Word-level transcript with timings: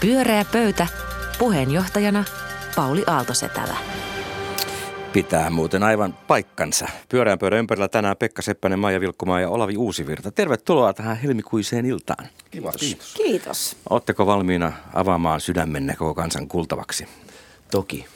Pyöreä 0.00 0.44
pöytä. 0.52 0.86
Puheenjohtajana 1.38 2.24
Pauli 2.76 3.04
Aaltosetälä. 3.06 3.76
Pitää 5.12 5.50
muuten 5.50 5.82
aivan 5.82 6.12
paikkansa. 6.12 6.88
Pyöreän 7.08 7.38
pöydän 7.38 7.58
ympärillä 7.58 7.88
tänään 7.88 8.16
Pekka 8.16 8.42
Seppänen, 8.42 8.78
Maija 8.78 9.00
Vilkkumaa 9.00 9.40
ja 9.40 9.48
Olavi 9.48 9.76
Uusivirta. 9.76 10.30
Tervetuloa 10.30 10.92
tähän 10.92 11.16
helmikuiseen 11.16 11.86
iltaan. 11.86 12.26
Kiva, 12.50 12.72
kiitos. 12.72 13.14
Kiitos. 13.14 13.76
Oletteko 13.90 14.26
valmiina 14.26 14.72
avaamaan 14.94 15.40
sydämenne 15.40 15.94
koko 15.96 16.14
kansan 16.14 16.48
kuultavaksi? 16.48 17.08
Toki. 17.70 18.06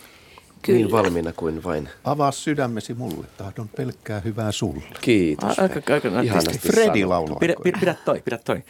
Kyllä. 0.63 0.79
Niin 0.79 0.91
valmiina 0.91 1.33
kuin 1.33 1.65
vain. 1.65 1.89
Avaa 2.05 2.33
sydämesi 2.33 2.95
mulle, 2.95 3.27
tahdon 3.37 3.69
pelkkää 3.69 4.21
hyvää 4.21 4.53
sulle. 4.53 4.83
Kiitos. 5.01 5.59
Aika, 5.59 5.95
aika 5.95 6.21
Ihanasti 6.23 6.59
Fredi 6.59 7.05
laulaa. 7.05 7.39
Pidä, 7.39 7.55
pidä, 7.63 7.79
pidä 7.81 7.95
toi, 8.05 8.23
pidä 8.25 8.39
toi. 8.39 8.63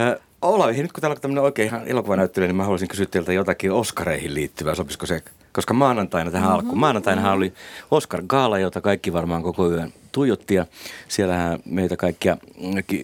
Ö, 0.00 0.20
Olavi, 0.42 0.82
nyt 0.82 0.92
kun 0.92 1.00
täällä 1.00 1.14
on 1.14 1.20
tämmöinen 1.20 1.44
oikein 1.44 1.68
ihan 1.68 1.88
elokuvanäyttely, 1.88 2.46
niin 2.46 2.56
mä 2.56 2.62
haluaisin 2.62 2.88
kysyä 2.88 3.06
teiltä 3.06 3.32
jotakin 3.32 3.72
Oscareihin 3.72 4.34
liittyvää. 4.34 4.74
Sopisiko 4.74 5.06
se? 5.06 5.22
Koska 5.52 5.74
maanantaina 5.74 6.30
tähän 6.30 6.48
mm-hmm. 6.48 6.58
alkuun. 6.58 6.78
Maanantainahan 6.78 7.32
oli 7.32 7.52
Oscar 7.90 8.22
Gaala, 8.26 8.58
jota 8.58 8.80
kaikki 8.80 9.12
varmaan 9.12 9.42
koko 9.42 9.70
yön 9.70 9.92
tuijotti. 10.12 10.54
Ja 10.54 10.66
siellähän 11.08 11.58
meitä 11.64 11.96
kaikkia 11.96 12.36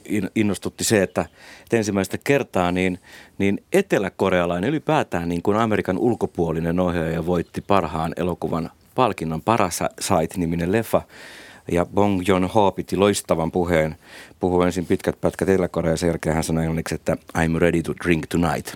in- 0.05 0.31
innostutti 0.35 0.85
se, 0.85 1.03
että, 1.03 1.27
että 1.63 1.77
ensimmäistä 1.77 2.19
kertaa 2.25 2.73
niin, 2.73 2.99
niin 3.39 3.63
eteläkorealainen 3.73 4.71
ylipäätään 4.71 5.29
niin 5.29 5.43
kuin 5.43 5.57
Amerikan 5.57 5.99
ulkopuolinen 5.99 6.81
ohjaaja 6.81 7.27
voitti 7.27 7.61
parhaan 7.61 8.13
elokuvan 8.17 8.71
palkinnon 8.95 9.43
Parasite-niminen 9.43 10.73
leffa. 10.73 11.03
Ja 11.73 11.87
Bong 11.87 12.23
Joon-ho 12.29 12.73
piti 12.73 12.97
loistavan 12.97 13.53
puheen. 13.53 13.97
Puhui 14.41 14.67
ensin 14.67 14.87
pitkät 14.87 15.21
pätkät 15.21 15.49
Etelä-Korea 15.49 15.93
ja 15.93 15.97
sen 15.97 16.07
jälkeen 16.07 16.35
hän 16.35 16.45
sanoi 16.45 16.65
englanniksi, 16.65 16.95
että 16.95 17.17
I'm 17.39 17.59
ready 17.59 17.83
to 17.83 17.93
drink 18.05 18.27
tonight. 18.27 18.75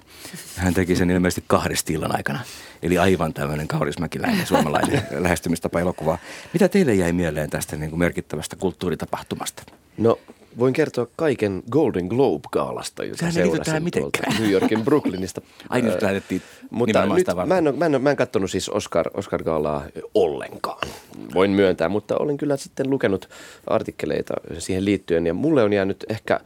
Hän 0.56 0.74
teki 0.74 0.97
sen 0.97 1.11
ilmeisesti 1.11 1.45
kahdesti 1.47 1.92
illan 1.92 2.16
aikana. 2.16 2.41
Eli 2.83 2.98
aivan 2.98 3.34
tämmöinen 3.34 3.69
kaurismäkiläinen 3.69 4.47
suomalainen 4.47 5.03
lähestymistapa 5.25 5.81
elokuvaa. 5.81 6.19
Mitä 6.53 6.69
teille 6.69 6.94
jäi 6.94 7.12
mieleen 7.12 7.50
tästä 7.50 7.77
niin 7.77 7.91
kuin 7.91 7.98
merkittävästä 7.98 8.56
kulttuuritapahtumasta? 8.56 9.62
No, 9.98 10.19
voin 10.58 10.72
kertoa 10.72 11.06
kaiken 11.16 11.62
Golden 11.70 12.06
Globe-gaalasta, 12.06 13.04
jota 13.04 13.18
Sehän 13.18 13.34
tähän 13.34 13.50
seurasin 13.50 13.82
mitenkään. 13.82 14.36
New 14.41 14.50
Yorkin 14.50 14.84
Brooklynista. 14.84 15.41
Ai 15.68 15.82
nyt 15.82 15.94
Ö, 15.94 15.98
lähetettiin 16.02 16.42
Mutta 16.70 16.98
nimenomaan 17.06 17.18
nyt 17.38 17.48
mä 17.48 17.58
en, 17.58 17.68
ole, 17.68 17.77
mä, 17.77 17.86
en 17.86 17.94
ole, 17.94 18.02
mä 18.02 18.10
en 18.10 18.16
katsonut 18.16 18.50
siis 18.50 18.69
Oscar, 18.69 19.10
Oscar 19.14 19.42
Gaalaa 19.44 19.84
ollenkaan, 20.14 20.88
voin 21.34 21.50
myöntää, 21.50 21.88
mutta 21.88 22.16
olen 22.19 22.36
kyllä 22.36 22.56
sitten 22.56 22.91
lukenut 22.91 23.28
artikkeleita 23.66 24.34
siihen 24.58 24.84
liittyen 24.84 25.26
ja 25.26 25.34
mulle 25.34 25.62
on 25.62 25.72
jäänyt 25.72 26.04
ehkä, 26.08 26.41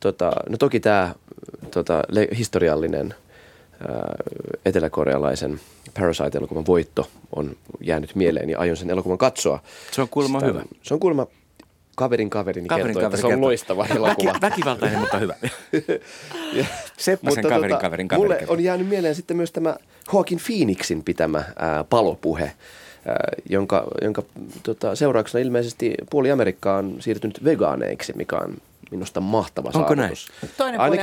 tota, 0.00 0.32
no 0.48 0.56
toki 0.56 0.80
tämä 0.80 1.14
tota, 1.70 2.02
historiallinen 2.38 3.14
ää, 3.88 4.14
eteläkorealaisen 4.66 5.60
Parasite-elokuvan 6.00 6.66
voitto 6.66 7.08
on 7.36 7.56
jäänyt 7.80 8.14
mieleen 8.14 8.50
ja 8.50 8.58
aion 8.58 8.76
sen 8.76 8.90
elokuvan 8.90 9.18
katsoa. 9.18 9.62
Se 9.90 10.02
on 10.02 10.08
kuulemma 10.08 10.40
Sitä- 10.40 10.52
hyvä. 10.52 10.62
Se 10.82 10.94
on 10.94 11.00
kuulemma 11.00 11.26
kaverin 12.02 12.30
kaverini 12.30 12.68
Kaverin 12.68 12.86
kertoi, 12.86 13.02
että 13.04 13.16
kaveri 13.16 13.30
se 13.30 13.34
on 13.36 13.40
loistava 13.40 13.86
elokuva. 13.86 14.28
Väki, 14.32 14.40
väkivaltainen, 14.40 14.98
mutta 14.98 15.18
hyvä. 15.18 15.34
Ja- 16.52 16.64
Seppäsen 16.96 17.44
kaverin 17.48 17.78
kaverin 17.78 18.08
kaveri 18.08 18.24
Mulle 18.24 18.36
kertoo. 18.36 18.54
on 18.54 18.64
jäänyt 18.64 18.88
mieleen 18.88 19.14
sitten 19.14 19.36
myös 19.36 19.52
tämä 19.52 19.76
Joaquin 20.12 20.40
Phoenixin 20.46 21.02
pitämä 21.04 21.44
ää, 21.58 21.84
palopuhe, 21.84 22.52
jonka, 23.50 23.84
jonka 24.02 24.22
tota, 24.62 24.94
seurauksena 24.94 25.42
ilmeisesti 25.42 25.94
puoli 26.10 26.30
Amerikkaa 26.30 26.76
on 26.76 26.96
siirtynyt 27.00 27.44
vegaaneiksi, 27.44 28.12
mikä 28.16 28.36
on 28.36 28.54
minusta 28.90 29.20
mahtava 29.20 29.70
Onko 29.74 29.94
saavutus. 29.96 30.28
Toinen 30.56 30.80
puoli 30.80 30.98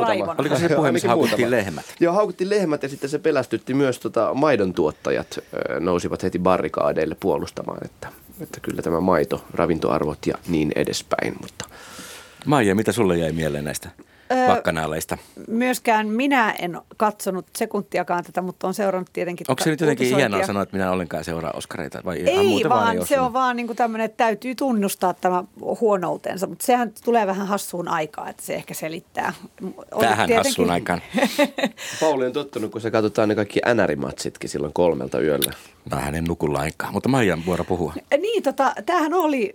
on 0.00 0.06
raivona. 0.06 0.34
Oliko 0.38 0.56
se 0.56 0.68
puhe, 0.68 0.92
missä 0.92 1.08
Ainakin 1.08 1.08
haukuttiin 1.08 1.40
muutama. 1.40 1.50
lehmät? 1.56 1.84
Joo, 2.00 2.14
haukuttiin 2.14 2.50
lehmät 2.50 2.82
ja 2.82 2.88
sitten 2.88 3.10
se 3.10 3.18
pelästytti 3.18 3.74
myös 3.74 3.98
tota, 3.98 4.34
maidon 4.34 4.74
tuottajat 4.74 5.38
nousivat 5.80 6.22
heti 6.22 6.38
barrikaadeille 6.38 7.16
puolustamaan, 7.20 7.78
että, 7.84 8.08
että 8.40 8.60
kyllä 8.60 8.82
tämä 8.82 9.00
maito, 9.00 9.44
ravintoarvot 9.54 10.26
ja 10.26 10.34
niin 10.48 10.72
edespäin, 10.76 11.34
mutta 11.42 11.64
Maija, 12.46 12.74
mitä 12.74 12.92
sulle 12.92 13.18
jäi 13.18 13.32
mieleen 13.32 13.64
näistä 13.64 13.88
Öö, 14.32 14.48
vakkanaaleista? 14.48 15.18
Myöskään 15.48 16.08
minä 16.08 16.50
en 16.52 16.80
katsonut 16.96 17.46
sekuntiakaan 17.56 18.24
tätä, 18.24 18.42
mutta 18.42 18.66
on 18.66 18.74
seurannut 18.74 19.10
tietenkin 19.12 19.44
Onko 19.48 19.64
se 19.64 19.70
nyt 19.70 19.80
jotenkin 19.80 20.04
uutisointia. 20.04 20.28
hienoa 20.28 20.46
sanoa, 20.46 20.62
että 20.62 20.76
minä 20.76 20.84
en 20.86 20.90
ollenkaan 20.92 21.24
seuraa 21.24 21.50
Oskareita? 21.54 22.00
Vai 22.04 22.20
ihan 22.20 22.28
Ei, 22.28 22.48
muuten 22.48 22.68
vaan 22.70 22.92
ei 22.92 22.98
ole 22.98 23.06
se 23.06 23.20
on 23.20 23.32
vaan 23.32 23.56
niin 23.56 23.76
tämmöinen, 23.76 24.04
että 24.04 24.16
täytyy 24.24 24.54
tunnustaa 24.54 25.14
tämä 25.14 25.44
huonoutensa, 25.80 26.46
mutta 26.46 26.66
sehän 26.66 26.92
tulee 27.04 27.26
vähän 27.26 27.46
hassuun 27.46 27.88
aikaan, 27.88 28.28
että 28.28 28.42
se 28.42 28.54
ehkä 28.54 28.74
selittää. 28.74 29.32
On 29.62 30.00
Tähän 30.00 30.26
tietenkin- 30.26 30.36
hassuun 30.36 30.70
aikaan. 30.70 31.02
Pauli 32.00 32.26
on 32.26 32.32
tottunut, 32.32 32.70
kun 32.72 32.80
se 32.80 32.90
katsotaan 32.90 33.28
ne 33.28 33.34
kaikki 33.34 33.60
NR-matsitkin 33.74 34.48
silloin 34.50 34.72
kolmelta 34.72 35.20
yöllä. 35.20 35.52
Vähän 35.90 36.14
en 36.14 36.24
nuku 36.24 36.52
lainkaan, 36.52 36.92
mutta 36.92 37.08
Maijan 37.08 37.46
vuoro 37.46 37.64
puhua. 37.64 37.94
Niin, 38.20 38.42
tota, 38.42 38.74
tämähän 38.86 39.14
oli, 39.14 39.54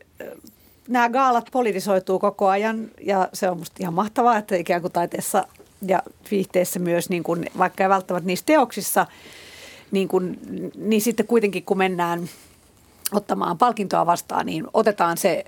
nämä 0.88 1.10
gaalat 1.10 1.46
politisoituu 1.52 2.20
koko 2.20 2.48
ajan 2.48 2.92
ja 3.02 3.30
se 3.34 3.50
on 3.50 3.58
musta 3.58 3.76
ihan 3.80 3.94
mahtavaa, 3.94 4.38
että 4.38 4.56
ikään 4.56 4.82
kuin 4.82 4.94
taiteessa 4.94 5.48
ja 5.88 6.04
viihteessä 6.32 6.80
myös, 6.80 7.10
niin 7.10 7.24
kuin, 7.24 7.46
vaikka 7.58 7.84
ei 7.84 7.90
välttämättä 7.90 8.28
niissä 8.28 8.46
teoksissa, 8.46 9.06
niin, 9.92 10.08
kuin, 10.08 10.40
niin 10.76 11.02
sitten 11.02 11.28
kuitenkin 11.28 11.64
kun 11.64 11.78
mennään 11.78 12.30
ottamaan 13.12 13.58
palkintoa 13.58 14.06
vastaan, 14.06 14.46
niin 14.46 14.68
otetaan 14.74 15.18
se 15.18 15.46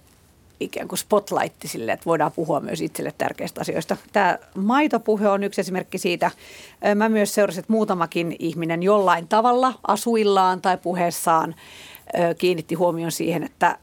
ikään 0.64 0.88
kuin 0.88 1.00
spotlight 1.00 1.56
sille, 1.66 1.92
että 1.92 2.06
voidaan 2.06 2.32
puhua 2.32 2.60
myös 2.60 2.82
itselle 2.82 3.14
tärkeistä 3.18 3.62
asioista. 3.62 3.98
Tämä 4.14 4.38
maitopuhe 4.56 5.30
on 5.30 5.44
yksi 5.44 5.62
esimerkki 5.62 5.98
siitä. 5.98 6.32
Mä 6.96 7.10
myös 7.10 7.34
seurasin, 7.34 7.60
että 7.60 7.74
muutamakin 7.74 8.36
ihminen 8.40 8.84
jollain 8.84 9.28
asuillaan 9.88 10.62
tai 10.62 10.78
puheessaan 10.78 11.56
kiinnitti 12.38 12.76
huomion 12.76 13.12
siihen, 13.12 13.44
että 13.44 13.78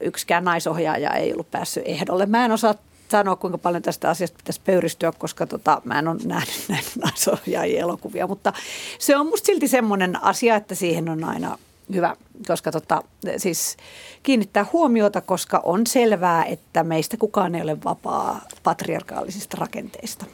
yksikään 0.00 0.44
naisohjaaja 0.44 1.14
ei 1.14 1.32
ollut 1.32 1.50
päässyt 1.50 1.82
ehdolle. 1.86 2.26
Mä 2.26 2.44
en 2.44 2.52
osaa 2.52 2.74
sanoa, 3.08 3.36
kuinka 3.36 3.58
paljon 3.58 3.82
tästä 3.82 4.10
asiasta 4.10 4.36
pitäisi 4.36 4.60
pöyristyä, 4.64 5.12
koska 5.18 5.46
tota, 5.46 5.82
mä 5.84 5.98
en 5.98 6.08
ole 6.08 6.18
nähnyt 6.24 6.64
näitä 6.68 6.90
naisohjaajien 7.04 7.82
elokuvia, 7.82 8.26
mutta 8.26 8.52
se 8.98 9.16
on 9.16 9.26
musta 9.26 9.46
silti 9.46 9.68
semmoinen 9.68 10.22
asia, 10.22 10.56
että 10.56 10.74
siihen 10.74 11.08
on 11.08 11.24
aina 11.24 11.58
hyvä, 11.94 12.16
koska 12.46 12.72
tota, 12.72 13.02
siis 13.36 13.76
kiinnittää 14.22 14.66
huomiota, 14.72 15.20
koska 15.20 15.60
on 15.64 15.86
selvää, 15.86 16.44
että 16.44 16.84
meistä 16.84 17.16
kukaan 17.16 17.54
ei 17.54 17.62
ole 17.62 17.84
vapaa 17.84 18.40
patriarkaalisista 18.62 19.56
rakenteista. 19.60 20.26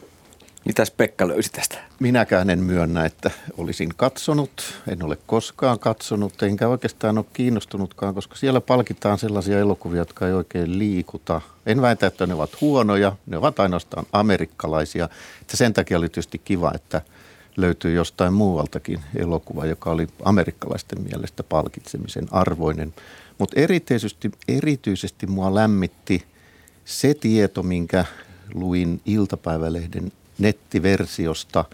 Mitäs 0.66 0.90
Pekka 0.90 1.28
löysi 1.28 1.52
tästä? 1.52 1.78
Minäkään 2.00 2.50
en 2.50 2.58
myönnä, 2.58 3.04
että 3.04 3.30
olisin 3.56 3.88
katsonut. 3.96 4.50
En 4.88 5.02
ole 5.02 5.18
koskaan 5.26 5.78
katsonut, 5.78 6.42
enkä 6.42 6.68
oikeastaan 6.68 7.18
ole 7.18 7.26
kiinnostunutkaan, 7.32 8.14
koska 8.14 8.36
siellä 8.36 8.60
palkitaan 8.60 9.18
sellaisia 9.18 9.58
elokuvia, 9.58 9.98
jotka 9.98 10.26
ei 10.26 10.32
oikein 10.32 10.78
liikuta. 10.78 11.40
En 11.66 11.82
väitä, 11.82 12.06
että 12.06 12.26
ne 12.26 12.34
ovat 12.34 12.60
huonoja, 12.60 13.12
ne 13.26 13.36
ovat 13.36 13.60
ainoastaan 13.60 14.06
amerikkalaisia. 14.12 15.08
Että 15.40 15.56
sen 15.56 15.72
takia 15.72 15.98
oli 15.98 16.08
tietysti 16.08 16.38
kiva, 16.44 16.72
että 16.74 17.02
löytyy 17.56 17.94
jostain 17.94 18.32
muualtakin 18.32 19.00
elokuva, 19.16 19.66
joka 19.66 19.90
oli 19.90 20.06
amerikkalaisten 20.24 21.02
mielestä 21.02 21.42
palkitsemisen 21.42 22.28
arvoinen. 22.30 22.94
Mutta 23.38 23.60
erityisesti, 23.60 24.30
erityisesti 24.48 25.26
mua 25.26 25.54
lämmitti 25.54 26.24
se 26.84 27.14
tieto, 27.14 27.62
minkä 27.62 28.04
luin 28.54 29.00
iltapäivälehden 29.06 30.12
nettiversiosta, 30.38 31.64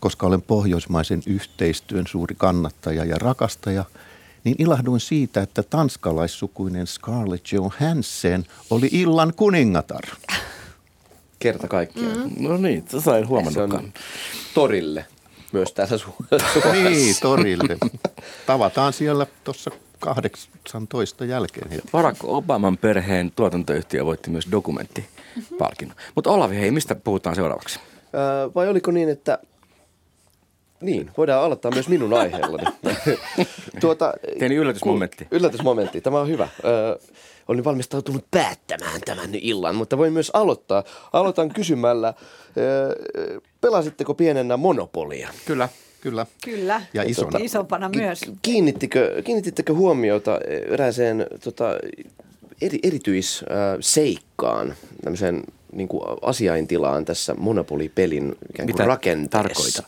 koska 0.00 0.26
olen 0.26 0.42
pohjoismaisen 0.42 1.22
yhteistyön 1.26 2.06
suuri 2.06 2.34
kannattaja 2.38 3.04
ja 3.04 3.16
rakastaja, 3.18 3.84
niin 4.44 4.56
ilahduin 4.58 5.00
siitä, 5.00 5.42
että 5.42 5.62
tanskalaissukuinen 5.62 6.86
Scarlett 6.86 7.52
Johansson 7.52 8.44
oli 8.70 8.88
illan 8.92 9.32
kuningatar. 9.36 10.04
Kerta 11.38 11.68
kaikkiaan. 11.68 12.18
Mm. 12.18 12.48
No 12.48 12.56
niin, 12.56 12.84
Se 12.88 13.20
huomannutkaan. 13.26 13.84
on 13.84 13.92
torille 14.54 15.06
myös 15.54 15.72
tässä 15.72 15.98
Suomessa. 15.98 16.72
Niin, 16.72 17.14
torille. 17.22 17.76
Tavataan 18.46 18.92
siellä 18.92 19.26
tuossa 19.44 19.70
18 20.00 21.24
jälkeen 21.24 21.70
heti. 21.70 21.82
Barack 21.92 22.24
Obaman 22.24 22.78
perheen 22.78 23.30
tuotantoyhtiö 23.36 24.04
voitti 24.04 24.30
myös 24.30 24.48
dokumenttipalkinnon. 24.50 25.96
Mutta 26.14 26.30
Olavi, 26.30 26.56
hei, 26.56 26.70
mistä 26.70 26.94
puhutaan 26.94 27.36
seuraavaksi? 27.36 27.80
Ää, 28.12 28.54
Vai 28.54 28.68
oliko 28.68 28.90
niin, 28.90 29.08
että... 29.08 29.38
Niin, 30.80 31.10
voidaan 31.16 31.44
aloittaa 31.44 31.70
myös 31.70 31.88
minun 31.88 32.14
aiheellani. 32.14 32.64
tuota, 33.80 34.12
Pieni 34.38 34.54
yllätysmomentti. 34.54 35.26
Yllätysmomentti, 35.30 36.00
tämä 36.00 36.20
on 36.20 36.28
hyvä. 36.28 36.48
Ö, 36.64 36.98
olin 37.48 37.64
valmistautunut 37.64 38.24
päättämään 38.30 39.00
tämän 39.04 39.30
illan, 39.34 39.74
mutta 39.76 39.98
voin 39.98 40.12
myös 40.12 40.30
aloittaa. 40.34 40.84
Aloitan 41.12 41.48
kysymällä, 41.48 42.14
ö, 42.56 42.96
pelasitteko 43.60 44.14
pienenä 44.14 44.56
Monopolia? 44.56 45.28
Kyllä. 45.46 45.68
Kyllä. 46.00 46.26
Kyllä. 46.44 46.82
Ja 46.94 47.02
isona. 47.02 47.38
Isompana 47.42 47.90
Ki- 47.90 47.98
myös. 47.98 48.20
Kiinnittikö, 48.42 49.22
kiinnitittekö 49.24 49.74
huomiota 49.74 50.38
erääseen 50.70 51.26
tota, 51.44 51.64
eri, 52.62 52.78
erityisseikkaan, 52.82 54.74
tämmöiseen 55.04 55.42
niin 55.74 55.88
kuin 55.88 56.02
asiaintilaan 56.22 57.04
tässä 57.04 57.34
monopolipelin 57.34 58.24
ikään 58.24 58.66
kuin 58.66 58.66
Mitä 58.66 58.84
rakenteessa. 58.84 59.38
tarkoitat? 59.38 59.86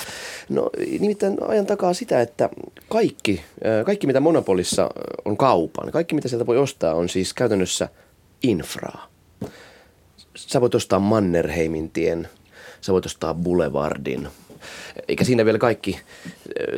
No 0.48 0.70
nimittäin 1.00 1.36
ajan 1.48 1.66
takaa 1.66 1.94
sitä, 1.94 2.20
että 2.20 2.50
kaikki, 2.88 3.42
kaikki 3.86 4.06
mitä 4.06 4.20
monopolissa 4.20 4.90
on 5.24 5.36
kaupan, 5.36 5.90
kaikki 5.92 6.14
mitä 6.14 6.28
sieltä 6.28 6.46
voi 6.46 6.58
ostaa 6.58 6.94
on 6.94 7.08
siis 7.08 7.34
käytännössä 7.34 7.88
infraa. 8.42 9.08
Sä 10.36 10.60
voit 10.60 10.74
ostaa 10.74 10.98
Mannerheimin 10.98 11.90
tien, 11.90 12.28
sä 12.80 12.92
voit 12.92 13.06
ostaa 13.06 13.34
Boulevardin, 13.34 14.28
eikä 15.08 15.24
siinä 15.24 15.44
vielä 15.44 15.58
kaikki. 15.58 16.00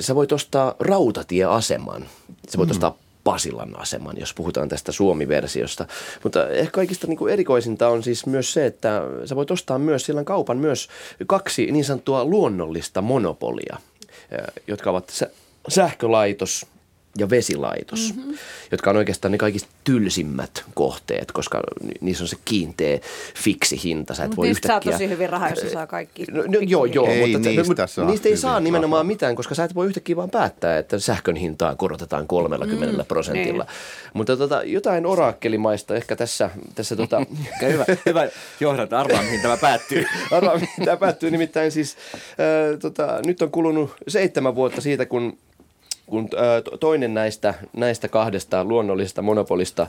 Sä 0.00 0.14
voit 0.14 0.32
ostaa 0.32 0.74
rautatieaseman, 0.80 2.08
sä 2.48 2.58
voit 2.58 2.68
mm. 2.68 2.70
ostaa 2.70 2.98
Pasilan 3.28 3.80
aseman, 3.80 4.16
jos 4.20 4.34
puhutaan 4.34 4.68
tästä 4.68 4.92
Suomi-versiosta. 4.92 5.86
Mutta 6.22 6.48
ehkä 6.48 6.70
kaikista 6.70 7.06
niin 7.06 7.16
kuin 7.16 7.32
erikoisinta 7.32 7.88
on 7.88 8.02
siis 8.02 8.26
myös 8.26 8.52
se, 8.52 8.66
että 8.66 9.02
sä 9.24 9.36
voit 9.36 9.50
ostaa 9.50 9.78
myös, 9.78 10.06
siellä 10.06 10.18
on 10.18 10.24
kaupan 10.24 10.58
myös 10.58 10.88
kaksi 11.26 11.72
niin 11.72 11.84
sanottua 11.84 12.24
luonnollista 12.24 13.02
monopolia, 13.02 13.76
jotka 14.66 14.90
ovat 14.90 15.08
sä- 15.10 15.30
sähkölaitos 15.68 16.66
ja 17.18 17.30
vesilaitos, 17.30 18.14
mm-hmm. 18.16 18.38
jotka 18.70 18.90
on 18.90 18.96
oikeastaan 18.96 19.32
ne 19.32 19.38
kaikista 19.38 19.68
tylsimmät 19.84 20.64
kohteet, 20.74 21.32
koska 21.32 21.60
ni- 21.82 21.92
niissä 22.00 22.24
on 22.24 22.28
se 22.28 22.36
kiinteä 22.44 22.98
fiksi 23.34 23.80
hinta. 23.84 24.14
Sä 24.14 24.24
et 24.24 24.36
voi 24.36 24.46
Niistä 24.46 24.66
saa 24.66 24.76
yhtäkkiä... 24.76 24.92
tosi 24.92 25.08
hyvin 25.08 25.30
rahaa, 25.30 25.50
jos 25.50 25.58
se 25.58 25.70
saa 25.70 25.86
kaikki. 25.86 26.24
No, 26.30 26.42
no, 26.42 26.58
joo, 26.60 26.84
joo, 26.84 27.06
Ei 27.06 27.20
mutta 27.20 27.48
niistä 27.48 27.64
mutta 27.64 27.86
saa 27.86 28.06
niistä 28.06 28.28
ei 28.28 28.36
saa 28.36 28.60
nimenomaan 28.60 29.00
rahaa. 29.00 29.04
mitään, 29.04 29.36
koska 29.36 29.54
sä 29.54 29.64
et 29.64 29.74
voi 29.74 29.86
yhtäkkiä 29.86 30.16
vaan 30.16 30.30
päättää, 30.30 30.78
että 30.78 30.98
sähkön 30.98 31.36
hintaa 31.36 31.74
korotetaan 31.74 32.26
30 32.26 33.02
mm, 33.02 33.06
prosentilla. 33.06 33.66
Mutta 34.14 34.36
tota, 34.36 34.62
jotain 34.64 35.06
orakkelimaista 35.06 35.94
ehkä 35.94 36.16
tässä, 36.16 36.50
tässä 36.74 36.96
tota, 36.96 37.26
hyvä, 37.72 37.84
hyvä 38.06 38.28
johdat. 38.60 38.92
Arvaa, 38.92 39.22
mihin 39.22 39.40
tämä 39.40 39.56
päättyy. 39.56 40.04
Arvaa, 40.30 40.54
mihin 40.54 40.84
tämä 40.84 40.96
päättyy. 40.96 41.30
Nimittäin 41.30 41.72
siis, 41.72 41.96
äh, 42.22 42.78
tota, 42.78 43.20
nyt 43.26 43.42
on 43.42 43.50
kulunut 43.50 43.94
seitsemän 44.08 44.54
vuotta 44.54 44.80
siitä, 44.80 45.06
kun, 45.06 45.38
kun 46.10 46.28
to- 46.64 46.76
toinen 46.76 47.14
näistä, 47.14 47.54
näistä 47.72 48.08
kahdesta 48.08 48.64
luonnollisesta 48.64 49.22
monopolista 49.22 49.86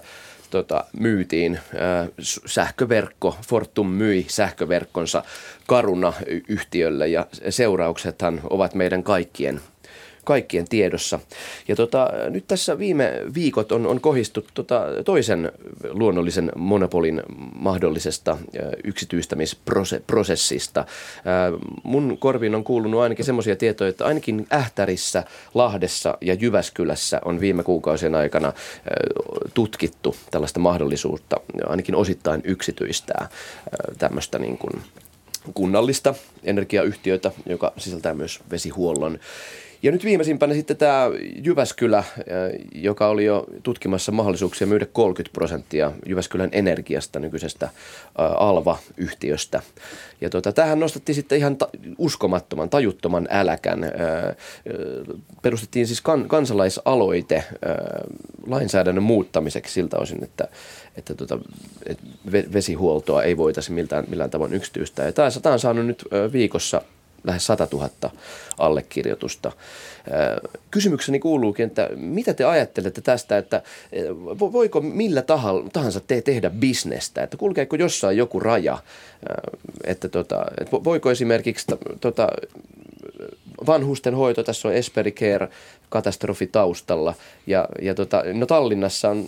tota, 0.49 0.83
myytiin. 0.99 1.55
Äh, 1.55 2.09
sähköverkko, 2.45 3.35
Fortum 3.47 3.87
myi 3.87 4.25
sähköverkkonsa 4.29 5.23
Caruna-yhtiölle 5.69 7.07
ja 7.07 7.27
seurauksethan 7.49 8.41
ovat 8.49 8.75
meidän 8.75 9.03
kaikkien 9.03 9.61
kaikkien 10.29 10.69
tiedossa. 10.69 11.19
Ja 11.67 11.75
tota, 11.75 12.09
nyt 12.29 12.47
tässä 12.47 12.79
viime 12.79 13.13
viikot 13.33 13.71
on, 13.71 13.87
on 13.87 14.01
kohistu 14.01 14.45
tota, 14.53 14.85
toisen 15.05 15.51
luonnollisen 15.89 16.51
monopolin 16.55 17.23
mahdollisesta 17.55 18.37
yksityistämisprosessista. 18.83 20.85
Mun 21.83 22.17
korviin 22.17 22.55
on 22.55 22.63
kuulunut 22.63 23.01
ainakin 23.01 23.25
semmoisia 23.25 23.55
tietoja, 23.55 23.89
että 23.89 24.05
ainakin 24.05 24.47
Ähtärissä, 24.53 25.23
Lahdessa 25.53 26.17
ja 26.21 26.33
Jyväskylässä 26.33 27.21
on 27.25 27.39
viime 27.39 27.63
kuukausien 27.63 28.15
aikana 28.15 28.53
tutkittu 29.53 30.15
tällaista 30.31 30.59
mahdollisuutta 30.59 31.37
ainakin 31.67 31.95
osittain 31.95 32.41
yksityistää 32.43 33.29
tämmöistä 33.97 34.39
niin 34.39 34.57
kuin 34.57 34.81
kunnallista 35.53 36.15
energiayhtiötä, 36.43 37.31
joka 37.45 37.73
sisältää 37.77 38.13
myös 38.13 38.39
vesihuollon. 38.51 39.19
Ja 39.83 39.91
nyt 39.91 40.03
viimeisimpänä 40.03 40.53
sitten 40.53 40.77
tämä 40.77 41.09
Jyväskylä, 41.43 41.97
äh, 41.97 42.05
joka 42.75 43.07
oli 43.07 43.25
jo 43.25 43.45
tutkimassa 43.63 44.11
mahdollisuuksia 44.11 44.67
myydä 44.67 44.85
30 44.85 45.33
prosenttia 45.33 45.91
Jyväskylän 46.05 46.49
energiasta 46.51 47.19
nykyisestä 47.19 47.65
äh, 47.65 47.71
Alva-yhtiöstä. 48.15 49.61
Ja 50.21 50.29
tota, 50.29 50.51
tähän 50.51 50.79
nostettiin 50.79 51.15
sitten 51.15 51.37
ihan 51.37 51.57
ta- 51.57 51.69
uskomattoman, 51.97 52.69
tajuttoman 52.69 53.27
äläkän. 53.31 53.83
Äh, 53.83 53.91
Perustettiin 55.41 55.87
siis 55.87 56.01
kan- 56.01 56.27
kansalaisaloite 56.27 57.43
lainsäädännön 58.47 59.03
muuttamiseksi 59.03 59.73
siltä 59.73 59.97
osin, 59.97 60.23
että, 60.23 60.47
että 60.97 61.15
tota, 61.15 61.39
et 61.85 61.99
ve- 62.31 62.53
vesihuoltoa 62.53 63.23
ei 63.23 63.37
voitaisi 63.37 63.71
miltään, 63.71 64.05
millään 64.09 64.29
tavoin 64.29 64.53
yksityistää. 64.53 65.05
Ja 65.05 65.11
tämä, 65.11 65.53
on 65.53 65.59
saanut 65.59 65.85
nyt 65.85 66.05
viikossa 66.33 66.81
lähes 67.23 67.45
100 67.45 67.67
000 67.73 67.89
allekirjoitusta. 68.57 69.51
Kysymykseni 70.71 71.19
kuuluukin, 71.19 71.65
että 71.65 71.89
mitä 71.95 72.33
te 72.33 72.43
ajattelette 72.43 73.01
tästä, 73.01 73.37
että 73.37 73.61
voiko 74.39 74.81
millä 74.81 75.21
taha- 75.21 75.63
tahansa 75.73 75.99
te 75.99 76.21
tehdä 76.21 76.49
bisnestä, 76.49 77.23
että 77.23 77.37
kulkeeko 77.37 77.75
jossain 77.75 78.17
joku 78.17 78.39
raja, 78.39 78.77
että, 79.83 80.09
tota, 80.09 80.45
että 80.61 80.77
vo- 80.77 80.83
voiko 80.83 81.11
esimerkiksi 81.11 81.65
tota, 82.01 82.27
vanhusten 83.67 84.15
hoito, 84.15 84.43
tässä 84.43 84.67
on 84.67 84.73
Esperi 84.73 85.11
Care 85.11 85.49
katastrofi 85.89 86.47
taustalla. 86.47 87.13
Ja, 87.47 87.67
ja 87.81 87.95
tota, 87.95 88.23
no 88.33 88.45
Tallinnassa 88.45 89.09
on 89.09 89.25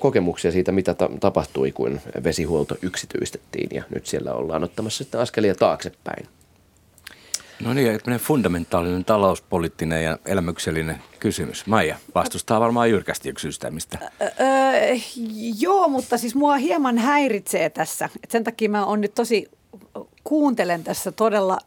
kokemuksia 0.00 0.52
siitä, 0.52 0.72
mitä 0.72 0.94
ta- 0.94 1.10
tapahtui, 1.20 1.72
kun 1.72 2.00
vesihuolto 2.24 2.76
yksityistettiin 2.82 3.68
ja 3.74 3.82
nyt 3.94 4.06
siellä 4.06 4.32
ollaan 4.34 4.64
ottamassa 4.64 5.04
sitten 5.04 5.20
askelia 5.20 5.54
taaksepäin. 5.54 6.26
No 7.60 7.74
niin, 7.74 7.86
tämmöinen 7.86 8.26
fundamentaalinen 8.26 9.04
talouspoliittinen 9.04 10.04
ja 10.04 10.18
elämyksellinen 10.26 11.02
kysymys. 11.20 11.66
Maija 11.66 11.96
vastustaa 12.14 12.60
varmaan 12.60 12.90
jyrkästi 12.90 13.28
yksityistämistä. 13.28 13.98
Öö, 14.22 14.96
joo, 15.60 15.88
mutta 15.88 16.18
siis 16.18 16.34
mua 16.34 16.56
hieman 16.56 16.98
häiritsee 16.98 17.70
tässä. 17.70 18.08
Et 18.22 18.30
sen 18.30 18.44
takia 18.44 18.68
mä 18.68 18.84
on 18.84 19.00
nyt 19.00 19.14
tosi, 19.14 19.50
kuuntelen 20.24 20.84
tässä 20.84 21.12
todella 21.12 21.58